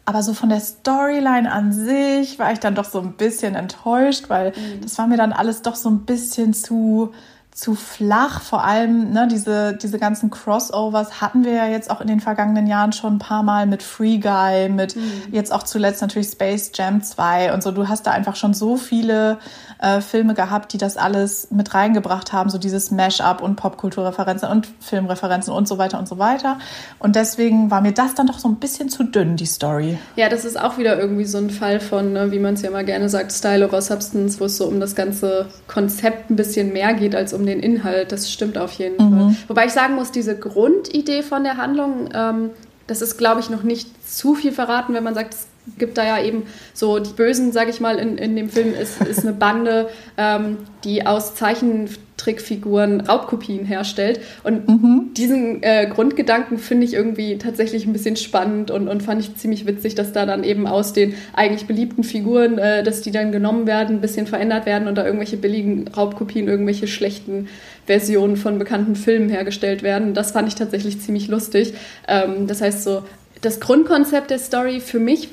aber 0.07 0.23
so 0.23 0.35
von 0.35 0.49
der 0.49 0.61
Storyline 0.61 1.51
an 1.51 1.73
sich 1.73 2.39
war 2.39 2.53
ich 2.53 2.61
dann 2.61 2.77
doch 2.77 2.85
so 2.85 3.01
ein 3.01 3.15
bisschen 3.15 3.57
enttäuscht, 3.57 4.29
weil 4.29 4.53
mhm. 4.53 4.81
das 4.83 4.97
war 4.99 5.09
mir 5.09 5.17
dann 5.17 5.33
alles 5.33 5.63
doch 5.63 5.75
so 5.75 5.91
ein 5.91 6.05
bisschen 6.07 6.55
zu 6.55 7.13
zu 7.57 7.75
flach. 7.75 8.43
Vor 8.43 8.65
allem 8.65 9.13
ne, 9.13 9.27
diese, 9.31 9.75
diese 9.75 9.99
ganzen 9.99 10.31
Crossovers 10.31 11.23
hatten 11.23 11.43
wir 11.43 11.53
ja 11.53 11.67
jetzt 11.67 11.91
auch 11.91 12.03
in 12.03 12.07
den 12.07 12.21
vergangenen 12.21 12.67
Jahren 12.67 12.93
schon 12.93 13.15
ein 13.15 13.19
paar 13.19 13.43
Mal 13.43 13.67
mit 13.67 13.83
Free 13.83 14.19
Guy, 14.19 14.69
mit 14.69 14.95
mhm. 14.95 15.23
jetzt 15.33 15.55
auch 15.55 15.63
zuletzt 15.63 16.03
natürlich 16.03 16.29
Space 16.29 16.71
Jam 16.75 17.03
2 17.03 17.55
und 17.55 17.63
so. 17.63 17.71
Du 17.71 17.89
hast 17.89 18.07
da 18.07 18.11
einfach 18.11 18.37
schon 18.37 18.53
so 18.53 18.77
viele 18.77 19.39
äh, 19.79 20.03
Filme 20.03 20.35
gehabt, 20.35 20.75
die 20.75 20.79
das 20.79 20.99
alles 20.99 21.51
mit 21.51 21.73
reingebracht 21.73 22.35
haben, 22.35 22.51
so 22.51 22.59
dieses 22.59 22.91
Mash-up 22.91 23.41
und 23.41 23.57
Popkulturreferenzen 23.57 24.51
und 24.51 24.69
Filmreferenzen 24.81 25.51
und 25.51 25.67
so 25.67 25.79
weiter 25.79 25.99
und 25.99 26.09
so 26.09 26.19
weiter. 26.19 26.59
Und 26.99 27.17
deswegen 27.17 27.71
war 27.71 27.81
mir 27.81 27.93
das 27.93 28.15
dann 28.15 28.27
doch 28.27 28.39
so 28.39 28.49
ein 28.49 28.57
bisschen 28.57 28.91
zu 28.91 29.03
dünn, 29.03 29.37
die 29.37 29.47
Story. 29.47 29.97
Ja, 30.17 30.29
das 30.29 30.45
ist 30.45 30.61
auch 30.61 30.77
wieder 30.77 30.99
irgendwie 30.99 31.25
so 31.25 31.39
ein 31.39 31.49
Fall 31.49 31.81
von, 31.81 32.13
ne, 32.13 32.33
wie 32.33 32.39
man 32.39 32.53
es 32.53 32.61
ja 32.61 32.71
mal 32.71 32.85
gerne 32.85 33.09
sagt, 33.09 33.33
Style 33.33 33.67
over 33.67 33.81
Substance, 33.81 34.39
wo 34.41 34.45
es 34.45 34.59
so 34.59 34.67
um 34.67 34.79
das 34.79 34.95
ganze 34.95 35.47
Konzept 35.69 36.29
ein 36.29 36.37
bisschen 36.37 36.75
mehr 36.75 36.93
geht 36.93 37.15
als 37.15 37.33
um 37.33 37.46
den 37.47 37.61
Inhalt. 37.61 38.13
Das 38.13 38.31
stimmt 38.31 38.59
auf 38.59 38.73
jeden 38.73 38.95
mhm. 38.95 39.19
Fall. 39.19 39.37
Wobei 39.49 39.67
ich 39.67 39.73
sagen 39.73 39.95
muss, 39.95 40.13
diese 40.13 40.39
Grundidee 40.39 41.23
von 41.23 41.45
der 41.45 41.57
Handlung, 41.57 42.09
ähm, 42.15 42.51
das 42.87 43.03
ist, 43.03 43.17
glaube 43.17 43.41
ich, 43.41 43.51
noch 43.51 43.63
nicht 43.63 43.89
zu 44.09 44.35
viel 44.35 44.53
verraten, 44.53 44.95
wenn 44.95 45.05
man 45.05 45.15
sagt, 45.15 45.35
es 45.35 45.47
gibt 45.79 45.99
da 45.99 46.05
ja 46.05 46.23
eben 46.23 46.45
so 46.73 46.99
die 46.99 47.13
Bösen, 47.13 47.53
sage 47.53 47.71
ich 47.71 47.81
mal, 47.81 47.99
in, 47.99 48.19
in 48.19 48.37
dem 48.37 48.49
Film 48.49 48.75
ist, 48.75 49.03
ist 49.03 49.21
eine 49.21 49.33
Bande, 49.33 49.89
ähm, 50.17 50.59
die 50.85 51.07
aus 51.07 51.35
Zeichentrickfiguren 51.35 53.03
Raubkopien 53.03 53.65
herstellt. 53.65 54.21
Und 54.45 54.69
mhm. 54.69 55.11
diesen 55.15 55.63
äh, 55.63 55.89
Grundgedanken 55.93 56.59
finde 56.59 56.87
ich 56.87 56.95
irgendwie 56.95 57.39
tatsächlich 57.39 57.87
ein 57.87 57.93
bisschen 57.93 58.17
spannend 58.17 58.71
und, 58.71 58.89
und 58.89 59.03
fand 59.03 59.21
ich 59.21 59.37
ziemlich 59.37 59.67
witzig, 59.67 59.95
dass 59.95 60.13
da 60.13 60.25
dann 60.25 60.45
eben 60.45 60.67
aus 60.67 60.93
den 60.93 61.15
eigentlich 61.35 61.67
beliebten 61.67 62.05
Figuren, 62.05 62.59
äh, 62.59 62.83
dass 62.83 63.03
die 63.03 63.11
dann 63.11 63.33
genommen 63.33 63.67
werden, 63.67 63.97
ein 63.97 64.01
bisschen 64.01 64.27
verändert 64.27 64.67
werden 64.67 64.89
und 64.89 64.97
da 64.97 65.05
irgendwelche 65.05 65.37
billigen 65.37 65.89
Raubkopien, 65.89 66.49
irgendwelche 66.49 66.87
schlechten 66.87 67.49
Versionen 67.87 68.37
von 68.37 68.59
bekannten 68.59 68.97
Filmen 68.97 69.29
hergestellt 69.29 69.83
werden. 69.83 70.15
Das 70.15 70.33
fand 70.33 70.49
ich 70.49 70.55
tatsächlich 70.55 71.01
ziemlich 71.01 71.29
lustig. 71.29 71.75
Ähm, 72.09 72.47
das 72.47 72.61
heißt 72.61 72.83
so, 72.83 73.03
das 73.47 73.61
Grundkonzept 73.61 74.31
der 74.31 74.41
Story 74.41 74.81
für 74.81 74.99
mich 74.99 75.29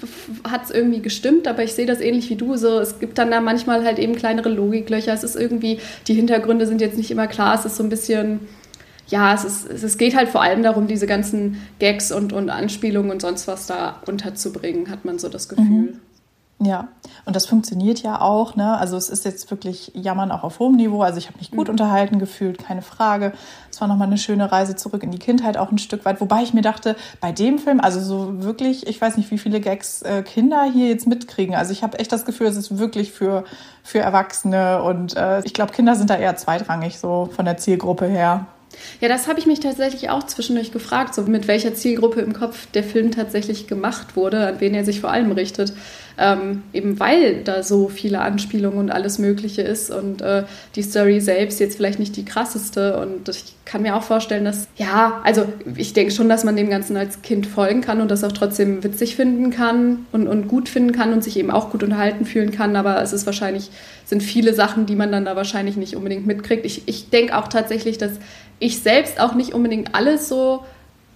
hat 0.48 0.66
es 0.66 0.70
irgendwie 0.70 1.02
gestimmt, 1.02 1.48
aber 1.48 1.64
ich 1.64 1.74
sehe 1.74 1.88
das 1.88 2.00
ähnlich 2.00 2.30
wie 2.30 2.36
du. 2.36 2.56
So, 2.58 2.80
es 2.80 3.00
gibt 3.00 3.18
dann 3.18 3.32
da 3.32 3.42
manchmal 3.42 3.84
halt 3.84 3.98
eben 3.98 4.16
kleinere 4.16 4.50
Logiklöcher. 4.50 5.12
Es 5.12 5.24
ist 5.24 5.36
irgendwie, 5.36 5.80
die 6.08 6.14
Hintergründe 6.14 6.68
sind 6.68 6.80
jetzt 6.80 6.96
nicht 6.96 7.10
immer 7.10 7.26
klar. 7.26 7.56
Es 7.56 7.66
ist 7.66 7.76
so 7.76 7.82
ein 7.82 7.90
bisschen, 7.90 8.42
ja, 9.08 9.34
es, 9.34 9.44
ist, 9.44 9.84
es 9.84 9.98
geht 9.98 10.16
halt 10.16 10.30
vor 10.30 10.44
allem 10.44 10.62
darum, 10.62 10.86
diese 10.86 11.08
ganzen 11.08 11.58
Gags 11.80 12.12
und, 12.12 12.34
und 12.34 12.52
Anspielungen 12.52 13.10
und 13.10 13.20
sonst 13.20 13.48
was 13.48 13.66
da 13.66 14.00
unterzubringen, 14.06 14.92
hat 14.92 15.06
man 15.06 15.18
so 15.18 15.28
das 15.28 15.50
Gefühl. 15.50 15.66
Mhm. 15.66 16.00
Ja, 16.66 16.88
und 17.26 17.36
das 17.36 17.46
funktioniert 17.46 18.02
ja 18.04 18.22
auch. 18.22 18.56
Ne? 18.56 18.78
Also 18.78 18.96
es 18.96 19.10
ist 19.10 19.26
jetzt 19.26 19.50
wirklich 19.52 19.92
Jammern 19.96 20.32
auch 20.32 20.44
auf 20.44 20.60
hohem 20.60 20.76
Niveau. 20.76 21.02
Also 21.02 21.18
ich 21.18 21.28
habe 21.28 21.38
mich 21.40 21.52
gut 21.52 21.68
mhm. 21.68 21.72
unterhalten 21.72 22.20
gefühlt, 22.20 22.58
keine 22.58 22.82
Frage. 22.82 23.34
Es 23.72 23.82
war 23.82 23.88
nochmal 23.88 24.08
eine 24.08 24.18
schöne 24.18 24.52
Reise 24.52 24.76
zurück 24.76 25.04
in 25.04 25.12
die 25.12 25.20
Kindheit 25.20 25.58
auch 25.58 25.72
ein 25.72 25.78
Stück 25.78 26.06
weit. 26.06 26.22
Wobei 26.22 26.44
ich 26.44 26.54
mir 26.54 26.62
dachte, 26.62 26.96
bei 27.20 27.32
dem 27.32 27.60
Film, 27.60 27.80
also 27.80 28.00
so 28.00 28.44
wirklich, 28.44 28.88
ich 28.88 29.02
weiß 29.02 29.18
nicht, 29.18 29.32
wie 29.32 29.38
viele 29.38 29.60
Gags 29.60 30.02
äh, 30.04 30.22
Kinder 30.22 30.64
hier 30.72 30.88
jetzt 30.88 31.08
mitkriegen. 31.08 31.56
Also 31.56 31.74
ich 31.74 31.84
habe 31.84 32.00
echt 32.00 32.12
das 32.12 32.26
Gefühl, 32.26 32.48
es 32.48 32.56
ist 32.56 32.78
wirklich 32.78 33.12
für, 33.12 33.44
für 33.84 34.00
Erwachsene. 34.00 34.84
Und 34.84 35.18
äh, 35.18 35.42
ich 35.44 35.54
glaube, 35.54 35.74
Kinder 35.74 35.96
sind 35.96 36.10
da 36.10 36.18
eher 36.18 36.36
zweitrangig 36.36 37.00
so 37.00 37.30
von 37.36 37.46
der 37.46 37.58
Zielgruppe 37.58 38.06
her. 38.06 38.46
Ja, 39.02 39.08
das 39.08 39.28
habe 39.28 39.40
ich 39.40 39.46
mich 39.46 39.60
tatsächlich 39.60 40.10
auch 40.10 40.24
zwischendurch 40.24 40.72
gefragt, 40.72 41.14
so 41.14 41.24
mit 41.24 41.48
welcher 41.48 41.74
Zielgruppe 41.74 42.22
im 42.22 42.34
Kopf 42.34 42.68
der 42.72 42.84
Film 42.84 43.12
tatsächlich 43.12 43.68
gemacht 43.68 44.16
wurde, 44.16 44.48
an 44.48 44.60
wen 44.60 44.74
er 44.74 44.86
sich 44.86 45.02
vor 45.02 45.12
allem 45.12 45.32
richtet. 45.32 45.74
Ähm, 46.18 46.64
eben 46.74 47.00
weil 47.00 47.44
da 47.44 47.64
so 47.64 47.90
viele 47.90 48.20
Anspielungen 48.20 48.78
und 48.78 48.92
alles 48.92 49.18
Mögliche 49.18 49.64
ist 49.64 49.90
und 49.90 50.22
äh, 50.22 50.44
die 50.76 50.84
Story 50.84 51.20
selbst 51.22 51.60
jetzt 51.60 51.76
vielleicht 51.76 52.00
nicht 52.00 52.16
die 52.16 52.26
krasseste. 52.26 53.00
Und 53.00 53.30
ich 53.30 53.56
kann 53.66 53.82
mir 53.82 53.96
auch 53.96 54.04
vorstellen, 54.04 54.46
dass, 54.46 54.68
ja, 54.78 55.22
also 55.24 55.46
ich 55.76 55.94
denke 55.94 56.14
schon, 56.14 56.30
dass 56.30 56.44
man 56.44 56.56
dem 56.56 56.70
Ganzen 56.70 56.98
als 56.98 57.22
Kind 57.24 57.48
folgen 57.48 57.82
kann 57.82 58.00
und 58.00 58.12
das 58.12 58.24
auch 58.24 58.32
trotzdem 58.32 58.84
witzig 58.84 59.16
finden 59.16 59.50
kann 59.50 60.06
und, 60.12 60.28
und 60.28 60.48
gut 60.48 60.70
finden 60.70 60.92
kann 60.92 61.14
und 61.14 61.24
sich 61.24 61.38
eben 61.38 61.50
auch 61.50 61.72
gut 61.72 61.84
unterhalten 61.84 62.26
fühlen 62.26 62.52
kann. 62.52 62.76
Aber 62.76 63.02
es 63.02 63.12
ist 63.12 63.26
wahrscheinlich, 63.26 63.72
sind 64.06 64.22
viele 64.22 64.54
Sachen, 64.54 64.86
die 64.86 64.96
man 64.96 65.12
dann 65.12 65.26
da 65.26 65.36
wahrscheinlich 65.36 65.78
nicht 65.78 65.96
unbedingt 65.96 66.28
mitkriegt. 66.28 66.66
Ich, 66.66 66.84
ich 66.88 67.10
denke 67.10 67.36
auch 67.38 67.48
tatsächlich, 67.48 67.98
dass 67.98 68.12
ich 68.60 68.80
selbst 68.80 69.20
auch 69.20 69.34
nicht 69.34 69.54
unbedingt 69.54 69.96
alles 69.96 70.30
so 70.30 70.64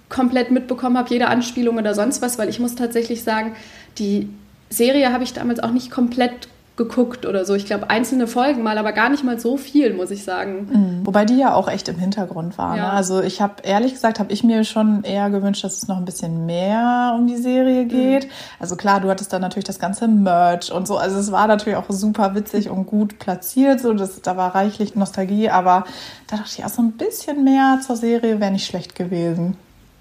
komplett 0.10 0.51
mitbekommen 0.51 0.98
habe, 0.98 1.10
jede 1.10 1.27
Anspielung 1.27 1.77
oder 1.77 1.94
sonst 1.94 2.22
was, 2.22 2.38
weil 2.38 2.50
ich 2.50 2.60
muss 2.60 2.75
tatsächlich 2.75 3.24
sagen, 3.24 3.56
die 3.98 4.30
Serie 4.70 5.14
habe 5.14 5.24
ich 5.24 5.34
damals 5.34 5.60
auch 5.60 5.72
nicht 5.72 5.92
komplett 5.92 6.50
geguckt 6.78 7.26
oder 7.26 7.44
so. 7.44 7.56
Ich 7.56 7.66
glaube, 7.66 7.90
einzelne 7.90 8.28
Folgen 8.28 8.62
mal, 8.62 8.78
aber 8.78 8.94
gar 8.94 9.10
nicht 9.10 9.24
mal 9.24 9.40
so 9.40 9.58
viel, 9.58 9.94
muss 9.94 10.12
ich 10.12 10.24
sagen. 10.24 10.70
Mhm. 10.72 11.06
Wobei 11.08 11.26
die 11.26 11.38
ja 11.38 11.56
auch 11.56 11.68
echt 11.68 11.90
im 11.90 11.98
Hintergrund 11.98 12.58
war. 12.58 12.74
Ne? 12.74 12.78
Ja. 12.78 12.84
Ne? 12.84 12.94
Also 12.94 13.22
ich 13.22 13.42
habe, 13.42 13.56
ehrlich 13.64 13.94
gesagt, 13.94 14.20
habe 14.20 14.32
ich 14.32 14.44
mir 14.44 14.64
schon 14.64 15.04
eher 15.04 15.30
gewünscht, 15.30 15.64
dass 15.64 15.76
es 15.76 15.88
noch 15.88 15.98
ein 15.98 16.06
bisschen 16.06 16.46
mehr 16.46 17.16
um 17.18 17.28
die 17.28 17.36
Serie 17.36 17.84
mhm. 17.84 17.90
geht. 17.90 18.26
Mhm. 18.26 18.32
Also 18.60 18.76
klar, 18.76 19.02
du 19.02 19.10
hattest 19.10 19.34
dann 19.34 19.42
natürlich 19.42 19.66
das 19.66 19.80
ganze 19.80 20.08
Merch 20.08 20.72
und 20.72 20.88
so. 20.88 20.98
Also 20.98 21.18
es 21.18 21.32
war 21.32 21.48
natürlich 21.48 21.78
auch 21.78 21.86
super 21.90 22.36
witzig 22.36 22.70
und 22.70 22.86
gut 22.86 23.18
platziert. 23.18 23.82
So, 23.82 23.94
das, 23.94 24.22
da 24.22 24.38
war 24.38 24.54
reichlich 24.54 24.96
Nostalgie, 24.96 25.50
aber 25.50 25.86
da 26.28 26.38
dachte 26.38 26.52
ich 26.56 26.64
auch 26.64 26.70
so 26.70 26.84
ein 26.84 26.92
bisschen 26.92 27.44
mehr 27.44 27.80
zur 27.86 27.96
Serie 27.96 28.40
wäre 28.40 28.52
nicht 28.52 28.68
schlecht 28.68 28.94
gewesen. 28.94 29.58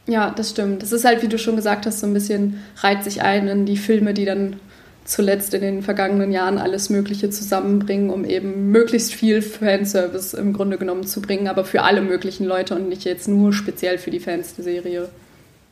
Ja, 0.07 0.31
das 0.31 0.51
stimmt. 0.51 0.83
Das 0.83 0.93
ist 0.93 1.05
halt, 1.05 1.23
wie 1.23 1.29
du 1.29 1.39
schon 1.39 1.57
gesagt 1.57 1.87
hast, 1.87 2.01
so 2.01 2.07
ein 2.07 2.15
bisschen 2.15 2.61
reiht 2.79 3.03
sich 3.03 3.23
ein 3.23 3.49
in 3.49 3.67
die 3.67 3.77
Filme, 3.77 4.15
die 4.15 4.25
dann 4.25 4.57
zuletzt 5.05 5.55
in 5.55 5.61
den 5.61 5.83
vergangenen 5.83 6.33
Jahren 6.33 6.59
alles 6.59 6.91
Mögliche 6.91 7.31
zusammenbringen, 7.31 8.11
um 8.11 8.25
eben 8.25 8.71
möglichst 8.71 9.15
viel 9.15 9.43
Fanservice 9.43 10.35
im 10.35 10.53
Grunde 10.53 10.79
genommen 10.79 11.07
zu 11.07 11.21
bringen, 11.21 11.49
aber 11.49 11.65
für 11.65 11.83
alle 11.83 12.03
möglichen 12.03 12.45
Leute 12.45 12.75
und 12.75 12.89
nicht 12.89 13.05
jetzt 13.05 13.29
nur 13.29 13.53
speziell 13.53 13.99
für 13.99 14.11
die 14.11 14.21
Fans 14.21 14.55
der 14.55 14.65
Serie. 14.65 15.09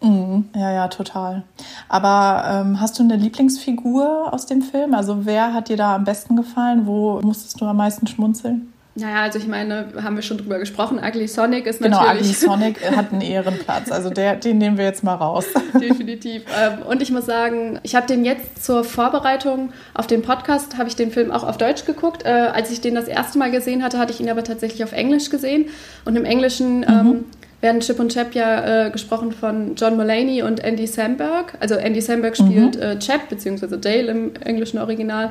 Mhm. 0.03 0.45
Ja, 0.55 0.73
ja, 0.73 0.88
total. 0.88 1.45
Aber 1.88 2.45
ähm, 2.49 2.81
hast 2.81 2.99
du 2.99 3.03
eine 3.03 3.17
Lieblingsfigur 3.17 4.33
aus 4.33 4.47
dem 4.47 4.62
Film? 4.62 4.95
Also 4.95 5.25
wer 5.26 5.55
hat 5.55 5.69
dir 5.69 5.76
da 5.76 5.95
am 5.95 6.05
besten 6.05 6.37
gefallen? 6.37 6.87
Wo 6.87 7.21
musstest 7.23 7.61
du 7.61 7.64
am 7.64 7.76
meisten 7.76 8.07
schmunzeln? 8.07 8.74
Naja, 8.97 9.23
also 9.23 9.41
ich 9.41 9.49
meine, 9.49 9.89
haben 10.01 10.15
wir 10.15 10.23
schon 10.23 10.39
drüber 10.39 10.61
gesprochen. 10.61 11.01
Ugly 11.05 11.27
Sonic 11.27 11.67
ist 11.67 11.83
genau, 11.83 12.01
natürlich. 12.01 12.41
Genau, 12.41 12.55
Ugly 12.55 12.63
Sonic 12.79 12.91
hat 12.97 13.13
einen 13.13 13.23
Ehrenplatz. 13.23 13.91
Also 13.91 14.09
der, 14.11 14.37
den 14.37 14.59
nehmen 14.59 14.79
wir 14.79 14.85
jetzt 14.85 15.03
mal 15.03 15.17
raus. 15.17 15.47
Definitiv. 15.81 16.43
Ähm, 16.57 16.83
und 16.89 17.03
ich 17.03 17.11
muss 17.11 17.27
sagen, 17.27 17.81
ich 17.83 17.97
habe 17.97 18.07
den 18.07 18.25
jetzt 18.25 18.65
zur 18.65 18.85
Vorbereitung 18.85 19.73
auf 19.95 20.07
den 20.07 20.23
Podcast, 20.23 20.79
habe 20.79 20.89
ich 20.89 20.95
den 20.95 21.11
Film 21.11 21.33
auch 21.33 21.43
auf 21.43 21.59
Deutsch 21.59 21.87
geguckt. 21.87 22.25
Äh, 22.25 22.29
als 22.29 22.71
ich 22.71 22.81
den 22.81 22.95
das 22.95 23.09
erste 23.09 23.37
Mal 23.37 23.51
gesehen 23.51 23.83
hatte, 23.83 23.99
hatte 23.99 24.13
ich 24.13 24.21
ihn 24.21 24.31
aber 24.31 24.45
tatsächlich 24.45 24.85
auf 24.85 24.93
Englisch 24.93 25.29
gesehen. 25.29 25.67
Und 26.05 26.15
im 26.15 26.25
Englischen 26.25 26.81
mhm. 26.81 26.87
ähm, 26.87 27.25
werden 27.61 27.81
Chip 27.81 27.99
und 27.99 28.13
Chap 28.13 28.33
ja 28.37 28.87
äh, 28.87 28.91
gesprochen 28.91 29.33
von 29.33 29.75
John 29.75 29.97
Mulaney 29.97 30.43
und 30.43 30.63
Andy 30.63 30.87
Samberg. 30.87 31.55
Also 31.59 31.75
Andy 31.75 32.01
Samberg 32.01 32.37
spielt 32.37 32.77
mhm. 32.77 32.83
äh, 32.83 32.99
Chap, 33.01 33.29
beziehungsweise 33.29 33.77
Dale 33.77 34.13
im 34.13 34.37
englischen 34.37 34.79
Original 34.79 35.31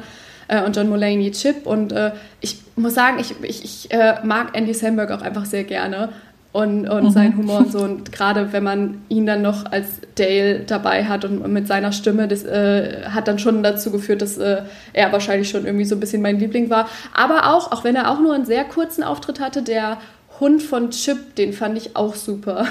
äh, 0.53 0.63
und 0.63 0.75
John 0.75 0.89
Mulaney 0.89 1.31
Chip. 1.31 1.65
Und 1.65 1.91
äh, 1.91 2.11
ich 2.39 2.61
muss 2.75 2.93
sagen, 2.93 3.17
ich, 3.19 3.35
ich, 3.41 3.63
ich 3.63 3.91
äh, 3.91 4.15
mag 4.23 4.55
Andy 4.55 4.73
Samberg 4.73 5.11
auch 5.11 5.21
einfach 5.21 5.45
sehr 5.45 5.63
gerne 5.63 6.09
und, 6.51 6.87
und 6.87 7.05
mhm. 7.05 7.09
seinen 7.09 7.37
Humor 7.37 7.59
und 7.59 7.71
so. 7.71 7.79
Und 7.83 8.11
gerade 8.11 8.53
wenn 8.53 8.63
man 8.63 9.01
ihn 9.09 9.25
dann 9.25 9.41
noch 9.41 9.65
als 9.71 9.87
Dale 10.15 10.59
dabei 10.59 11.05
hat 11.05 11.25
und 11.25 11.51
mit 11.51 11.67
seiner 11.67 11.91
Stimme, 11.91 12.27
das 12.27 12.43
äh, 12.43 13.05
hat 13.09 13.27
dann 13.27 13.39
schon 13.39 13.63
dazu 13.63 13.91
geführt, 13.91 14.21
dass 14.21 14.37
äh, 14.37 14.61
er 14.93 15.11
wahrscheinlich 15.11 15.49
schon 15.49 15.65
irgendwie 15.65 15.85
so 15.85 15.95
ein 15.95 15.99
bisschen 15.99 16.21
mein 16.21 16.39
Liebling 16.39 16.69
war. 16.69 16.87
Aber 17.13 17.53
auch, 17.53 17.71
auch 17.71 17.83
wenn 17.83 17.95
er 17.95 18.11
auch 18.11 18.19
nur 18.19 18.35
einen 18.35 18.45
sehr 18.45 18.63
kurzen 18.65 19.03
Auftritt 19.03 19.39
hatte, 19.39 19.63
der 19.63 19.97
Hund 20.39 20.61
von 20.61 20.91
Chip, 20.91 21.35
den 21.35 21.53
fand 21.53 21.77
ich 21.77 21.95
auch 21.95 22.15
super. 22.15 22.65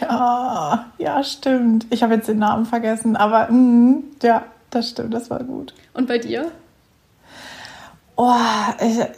Ja, 0.00 0.86
ja, 0.98 1.22
stimmt. 1.22 1.86
Ich 1.90 2.02
habe 2.02 2.14
jetzt 2.14 2.28
den 2.28 2.38
Namen 2.38 2.66
vergessen, 2.66 3.16
aber 3.16 3.50
mh, 3.50 4.02
ja, 4.22 4.44
das 4.70 4.90
stimmt, 4.90 5.14
das 5.14 5.30
war 5.30 5.42
gut. 5.42 5.74
Und 5.94 6.08
bei 6.08 6.18
dir? 6.18 6.50
Oh, 8.20 8.34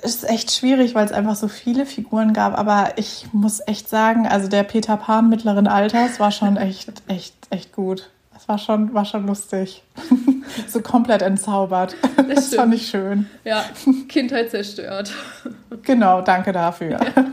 ist 0.03 0.29
echt 0.29 0.51
schwierig, 0.51 0.95
weil 0.95 1.07
es 1.07 1.13
einfach 1.13 1.35
so 1.35 1.49
viele 1.49 1.87
Figuren 1.87 2.35
gab. 2.35 2.59
Aber 2.59 2.91
ich 2.97 3.29
muss 3.33 3.63
echt 3.67 3.89
sagen, 3.89 4.29
also 4.29 4.47
der 4.47 4.63
Peter 4.63 4.99
Pan 4.99 5.31
mittleren 5.31 5.67
Alters 5.67 6.21
war 6.21 6.31
schon 6.31 6.57
echt, 6.59 6.93
echt, 7.09 7.35
echt 7.49 7.73
gut. 7.73 8.11
Das 8.35 8.47
war 8.47 8.59
schon, 8.59 8.93
war 8.93 9.07
schon 9.07 9.27
lustig. 9.27 9.83
so 10.69 10.83
komplett 10.83 11.23
entzaubert. 11.23 11.97
Das, 12.17 12.27
das 12.35 12.55
fand 12.55 12.75
ich 12.75 12.89
schön. 12.89 13.25
Ja, 13.43 13.65
Kindheit 14.09 14.51
zerstört. 14.51 15.15
genau, 15.83 16.21
danke 16.21 16.53
dafür. 16.53 17.01
Ja. 17.01 17.25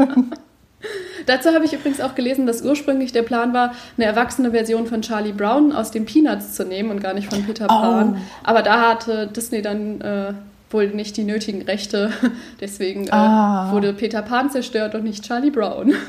Dazu 1.26 1.54
habe 1.54 1.66
ich 1.66 1.74
übrigens 1.74 2.00
auch 2.00 2.16
gelesen, 2.16 2.48
dass 2.48 2.62
ursprünglich 2.62 3.12
der 3.12 3.24
Plan 3.24 3.52
war, 3.52 3.74
eine 3.98 4.06
erwachsene 4.06 4.52
Version 4.52 4.88
von 4.88 5.02
Charlie 5.02 5.34
Brown 5.34 5.74
aus 5.74 5.92
den 5.92 6.06
Peanuts 6.06 6.54
zu 6.54 6.64
nehmen 6.64 6.92
und 6.92 7.02
gar 7.02 7.14
nicht 7.14 7.30
von 7.30 7.46
Peter 7.46 7.68
Pan. 7.68 8.16
Oh. 8.16 8.22
Aber 8.46 8.62
da 8.62 8.90
hatte 8.90 9.28
Disney 9.28 9.62
dann 9.62 10.00
äh, 10.00 10.34
wohl 10.70 10.88
nicht 10.90 11.18
die 11.18 11.24
nötigen 11.24 11.62
Rechte. 11.62 12.12
Deswegen 12.62 13.08
äh, 13.08 13.12
ah. 13.12 13.72
wurde 13.72 13.94
Peter 13.94 14.22
Pan 14.22 14.50
zerstört 14.50 14.96
und 14.96 15.04
nicht 15.04 15.24
Charlie 15.24 15.52
Brown. 15.52 15.94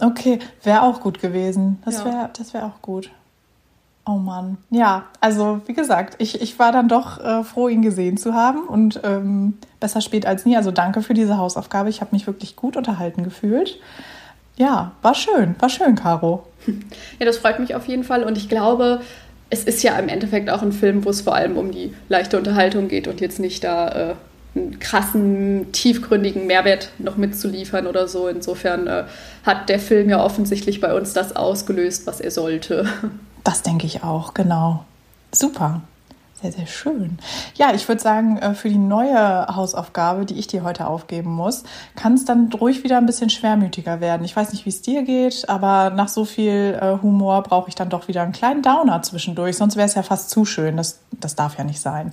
Okay, 0.00 0.40
wäre 0.64 0.82
auch 0.82 1.00
gut 1.00 1.20
gewesen. 1.20 1.80
Das 1.84 1.98
ja. 1.98 2.04
wäre 2.04 2.30
das 2.36 2.52
wär 2.52 2.66
auch 2.66 2.82
gut. 2.82 3.10
Oh 4.04 4.16
Mann. 4.16 4.58
Ja, 4.70 5.04
also 5.20 5.62
wie 5.66 5.72
gesagt, 5.72 6.16
ich, 6.18 6.42
ich 6.42 6.58
war 6.58 6.72
dann 6.72 6.88
doch 6.88 7.24
äh, 7.24 7.42
froh, 7.42 7.68
ihn 7.68 7.80
gesehen 7.80 8.16
zu 8.16 8.34
haben 8.34 8.66
und 8.66 9.00
ähm, 9.02 9.54
besser 9.80 10.00
spät 10.00 10.26
als 10.26 10.44
nie. 10.44 10.56
Also 10.56 10.72
danke 10.72 11.00
für 11.00 11.14
diese 11.14 11.38
Hausaufgabe. 11.38 11.88
Ich 11.88 12.00
habe 12.00 12.10
mich 12.12 12.26
wirklich 12.26 12.56
gut 12.56 12.76
unterhalten 12.76 13.22
gefühlt. 13.22 13.78
Ja, 14.56 14.92
war 15.00 15.14
schön, 15.14 15.54
war 15.58 15.68
schön, 15.68 15.94
Caro. 15.94 16.46
Ja, 17.18 17.26
das 17.26 17.38
freut 17.38 17.60
mich 17.60 17.74
auf 17.74 17.86
jeden 17.86 18.04
Fall 18.04 18.24
und 18.24 18.36
ich 18.36 18.48
glaube, 18.48 19.00
es 19.50 19.64
ist 19.64 19.82
ja 19.82 19.98
im 19.98 20.08
Endeffekt 20.08 20.50
auch 20.50 20.62
ein 20.62 20.72
Film, 20.72 21.04
wo 21.04 21.10
es 21.10 21.20
vor 21.20 21.34
allem 21.34 21.56
um 21.56 21.70
die 21.70 21.94
leichte 22.08 22.36
Unterhaltung 22.38 22.88
geht 22.88 23.08
und 23.08 23.20
jetzt 23.20 23.38
nicht 23.38 23.64
da 23.64 23.88
äh, 23.88 24.14
einen 24.56 24.78
krassen, 24.78 25.72
tiefgründigen 25.72 26.46
Mehrwert 26.46 26.90
noch 26.98 27.16
mitzuliefern 27.16 27.86
oder 27.86 28.08
so. 28.08 28.28
Insofern 28.28 28.86
äh, 28.86 29.04
hat 29.44 29.68
der 29.68 29.78
Film 29.78 30.08
ja 30.08 30.22
offensichtlich 30.22 30.80
bei 30.80 30.94
uns 30.94 31.12
das 31.12 31.34
ausgelöst, 31.34 32.06
was 32.06 32.20
er 32.20 32.30
sollte. 32.30 32.86
Das 33.42 33.62
denke 33.62 33.86
ich 33.86 34.02
auch, 34.02 34.32
genau. 34.32 34.84
Super. 35.30 35.82
Sehr, 36.42 36.52
sehr 36.52 36.66
schön. 36.66 37.18
Ja, 37.54 37.72
ich 37.74 37.88
würde 37.88 38.02
sagen, 38.02 38.38
äh, 38.38 38.54
für 38.54 38.68
die 38.68 38.78
neue 38.78 39.46
Hausaufgabe, 39.46 40.26
die 40.26 40.38
ich 40.38 40.46
dir 40.46 40.64
heute 40.64 40.86
aufgeben 40.86 41.30
muss, 41.30 41.62
kann 41.94 42.14
es 42.14 42.24
dann 42.24 42.52
ruhig 42.52 42.82
wieder 42.84 42.98
ein 42.98 43.06
bisschen 43.06 43.30
schwermütiger 43.30 44.00
werden. 44.00 44.24
Ich 44.24 44.34
weiß 44.34 44.52
nicht, 44.52 44.66
wie 44.66 44.70
es 44.70 44.82
dir 44.82 45.04
geht, 45.04 45.48
aber 45.48 45.90
nach 45.90 46.08
so 46.08 46.24
viel 46.24 46.78
äh, 46.80 47.02
Humor 47.02 47.42
brauche 47.44 47.68
ich 47.68 47.76
dann 47.76 47.88
doch 47.88 48.08
wieder 48.08 48.22
einen 48.22 48.32
kleinen 48.32 48.62
Downer 48.62 49.00
zwischendurch. 49.02 49.56
Sonst 49.56 49.76
wäre 49.76 49.86
es 49.86 49.94
ja 49.94 50.02
fast 50.02 50.30
zu 50.30 50.44
schön. 50.44 50.76
Das, 50.76 51.00
das 51.12 51.36
darf 51.36 51.56
ja 51.56 51.64
nicht 51.64 51.80
sein. 51.80 52.12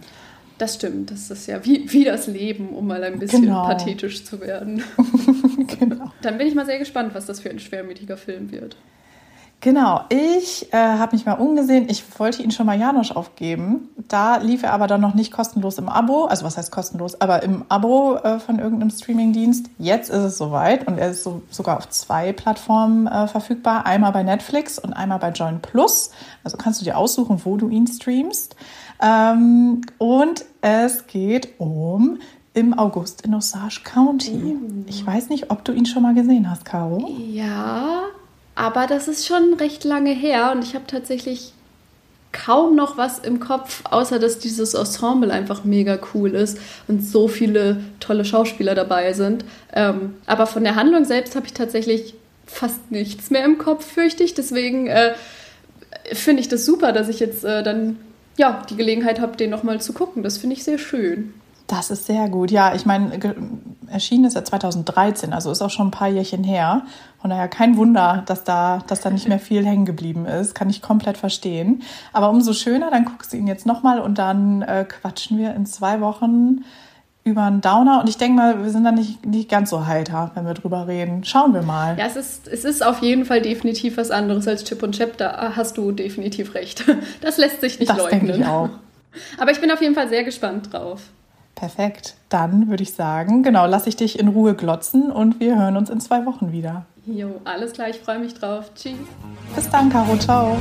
Das 0.61 0.75
stimmt. 0.75 1.09
Das 1.09 1.31
ist 1.31 1.47
ja 1.47 1.65
wie, 1.65 1.91
wie 1.91 2.03
das 2.03 2.27
Leben, 2.27 2.69
um 2.69 2.85
mal 2.85 3.03
ein 3.03 3.17
bisschen 3.17 3.41
genau. 3.41 3.65
pathetisch 3.65 4.23
zu 4.23 4.39
werden. 4.39 4.83
genau. 5.79 6.11
Dann 6.21 6.37
bin 6.37 6.45
ich 6.45 6.53
mal 6.53 6.67
sehr 6.67 6.77
gespannt, 6.77 7.15
was 7.15 7.25
das 7.25 7.39
für 7.39 7.49
ein 7.49 7.59
schwermütiger 7.59 8.15
Film 8.15 8.51
wird. 8.51 8.77
Genau, 9.63 10.01
ich 10.09 10.73
äh, 10.73 10.77
habe 10.77 11.15
mich 11.15 11.27
mal 11.27 11.33
umgesehen. 11.33 11.85
Ich 11.87 12.03
wollte 12.19 12.41
ihn 12.41 12.49
schon 12.49 12.65
mal 12.65 12.79
Janosch 12.79 13.11
aufgeben. 13.11 13.89
Da 14.07 14.37
lief 14.37 14.63
er 14.63 14.73
aber 14.73 14.87
dann 14.87 15.01
noch 15.01 15.13
nicht 15.13 15.31
kostenlos 15.31 15.77
im 15.77 15.87
Abo. 15.87 16.25
Also 16.25 16.45
was 16.45 16.57
heißt 16.57 16.71
kostenlos? 16.71 17.21
Aber 17.21 17.43
im 17.43 17.63
Abo 17.69 18.15
äh, 18.15 18.39
von 18.39 18.57
irgendeinem 18.57 18.89
Streamingdienst. 18.89 19.67
Jetzt 19.77 20.09
ist 20.09 20.23
es 20.23 20.37
soweit 20.39 20.87
und 20.87 20.97
er 20.97 21.11
ist 21.11 21.23
so, 21.23 21.43
sogar 21.51 21.77
auf 21.77 21.87
zwei 21.89 22.33
Plattformen 22.33 23.05
äh, 23.05 23.27
verfügbar. 23.27 23.85
Einmal 23.85 24.11
bei 24.11 24.23
Netflix 24.23 24.79
und 24.79 24.93
einmal 24.93 25.19
bei 25.19 25.29
Join 25.29 25.61
Plus. 25.61 26.09
Also 26.43 26.57
kannst 26.57 26.81
du 26.81 26.85
dir 26.85 26.97
aussuchen, 26.97 27.39
wo 27.43 27.55
du 27.55 27.69
ihn 27.69 27.85
streamst. 27.85 28.55
Ähm, 28.99 29.81
und 29.99 30.43
es 30.61 31.05
geht 31.05 31.59
um 31.59 32.17
im 32.55 32.77
August 32.77 33.21
in 33.21 33.35
Osage 33.35 33.81
County. 33.83 34.57
Oh. 34.57 34.83
Ich 34.87 35.05
weiß 35.05 35.29
nicht, 35.29 35.51
ob 35.51 35.63
du 35.63 35.71
ihn 35.71 35.85
schon 35.85 36.01
mal 36.01 36.15
gesehen 36.15 36.49
hast, 36.49 36.65
Caro. 36.65 37.07
Ja, 37.29 38.05
aber 38.55 38.88
das 38.88 39.08
ist 39.08 39.25
schon 39.25 39.53
recht 39.55 39.84
lange 39.84 40.12
her 40.12 40.51
und 40.53 40.63
ich 40.63 40.75
habe 40.75 40.86
tatsächlich 40.88 41.53
kaum 42.31 42.75
noch 42.75 42.98
was 42.98 43.20
im 43.20 43.39
Kopf, 43.39 43.81
außer 43.89 44.20
dass 44.20 44.39
dieses 44.39 44.74
Ensemble 44.74 45.31
einfach 45.31 45.63
mega 45.63 46.00
cool 46.13 46.31
ist 46.31 46.58
und 46.88 47.03
so 47.03 47.27
viele 47.27 47.84
tolle 48.00 48.25
Schauspieler 48.25 48.75
dabei 48.75 49.13
sind. 49.13 49.43
Ähm, 49.74 50.15
aber 50.25 50.48
von 50.48 50.63
der 50.63 50.75
Handlung 50.75 51.05
selbst 51.05 51.36
habe 51.36 51.46
ich 51.46 51.53
tatsächlich 51.53 52.15
fast 52.46 52.91
nichts 52.91 53.29
mehr 53.29 53.43
im 53.43 53.58
Kopf, 53.58 53.86
fürchte 53.86 54.24
ich. 54.24 54.34
Deswegen 54.34 54.88
äh, 54.88 55.13
finde 56.13 56.41
ich 56.41 56.48
das 56.48 56.65
super, 56.65 56.91
dass 56.91 57.10
ich 57.10 57.20
jetzt 57.20 57.43
äh, 57.43 57.63
dann 57.63 57.98
ja, 58.38 58.63
die 58.70 58.77
Gelegenheit 58.77 59.20
habe, 59.20 59.38
den 59.38 59.50
nochmal 59.50 59.81
zu 59.81 59.93
gucken. 59.93 60.24
Das 60.24 60.38
finde 60.38 60.55
ich 60.55 60.63
sehr 60.63 60.77
schön. 60.77 61.34
Das 61.71 61.89
ist 61.89 62.05
sehr 62.05 62.27
gut. 62.27 62.51
Ja, 62.51 62.75
ich 62.75 62.85
meine, 62.85 63.17
erschienen 63.87 64.25
ist 64.25 64.35
er 64.35 64.43
2013, 64.43 65.31
also 65.31 65.49
ist 65.51 65.61
auch 65.61 65.69
schon 65.69 65.87
ein 65.87 65.91
paar 65.91 66.09
Jährchen 66.09 66.43
her. 66.43 66.81
Von 67.21 67.29
daher 67.29 67.47
kein 67.47 67.77
Wunder, 67.77 68.23
dass 68.25 68.43
da, 68.43 68.83
dass 68.87 68.99
da 68.99 69.09
nicht 69.09 69.29
mehr 69.29 69.39
viel 69.39 69.65
hängen 69.65 69.85
geblieben 69.85 70.25
ist. 70.25 70.53
Kann 70.53 70.69
ich 70.69 70.81
komplett 70.81 71.17
verstehen. 71.17 71.81
Aber 72.11 72.29
umso 72.29 72.51
schöner, 72.51 72.91
dann 72.91 73.05
guckst 73.05 73.31
du 73.31 73.37
ihn 73.37 73.47
jetzt 73.47 73.65
nochmal 73.65 74.01
und 74.01 74.17
dann 74.17 74.63
äh, 74.63 74.83
quatschen 74.83 75.37
wir 75.37 75.55
in 75.55 75.65
zwei 75.65 76.01
Wochen 76.01 76.65
über 77.23 77.43
einen 77.43 77.61
Downer. 77.61 78.01
Und 78.01 78.09
ich 78.09 78.17
denke 78.17 78.35
mal, 78.35 78.61
wir 78.61 78.69
sind 78.69 78.83
dann 78.83 78.95
nicht, 78.95 79.25
nicht 79.25 79.49
ganz 79.49 79.69
so 79.69 79.85
heiter, 79.87 80.31
wenn 80.33 80.45
wir 80.45 80.53
drüber 80.53 80.87
reden. 80.87 81.23
Schauen 81.23 81.53
wir 81.53 81.61
mal. 81.61 81.97
Ja, 81.97 82.05
es 82.05 82.17
ist, 82.17 82.49
es 82.49 82.65
ist 82.65 82.85
auf 82.85 83.01
jeden 83.01 83.23
Fall 83.23 83.41
definitiv 83.41 83.95
was 83.95 84.11
anderes 84.11 84.45
als 84.45 84.65
Chip 84.65 84.83
und 84.83 84.97
Chap. 84.97 85.15
Da 85.15 85.53
hast 85.55 85.77
du 85.77 85.93
definitiv 85.93 86.53
recht. 86.53 86.83
Das 87.21 87.37
lässt 87.37 87.61
sich 87.61 87.79
nicht 87.79 87.89
das 87.89 87.97
leugnen. 87.97 88.27
Das 88.27 88.35
denke 88.35 88.43
ich 88.43 88.45
auch. 88.45 88.69
Aber 89.37 89.51
ich 89.51 89.61
bin 89.61 89.71
auf 89.71 89.81
jeden 89.81 89.95
Fall 89.95 90.09
sehr 90.09 90.25
gespannt 90.25 90.73
drauf. 90.73 91.01
Perfekt. 91.55 92.15
Dann 92.29 92.70
würde 92.70 92.84
ich 92.84 92.93
sagen, 92.93 93.43
genau, 93.43 93.65
lasse 93.65 93.89
ich 93.89 93.96
dich 93.96 94.17
in 94.17 94.29
Ruhe 94.29 94.55
glotzen 94.55 95.12
und 95.12 95.39
wir 95.39 95.58
hören 95.58 95.77
uns 95.77 95.89
in 95.89 96.00
zwei 96.00 96.25
Wochen 96.25 96.51
wieder. 96.51 96.86
Jo, 97.05 97.41
alles 97.43 97.74
klar, 97.74 97.89
ich 97.89 98.00
freue 98.00 98.20
mich 98.20 98.34
drauf. 98.34 98.72
Tschüss. 98.75 98.93
Bis 99.55 99.70
dann, 99.70 99.89
Caro. 99.89 100.15
Ciao. 100.17 100.58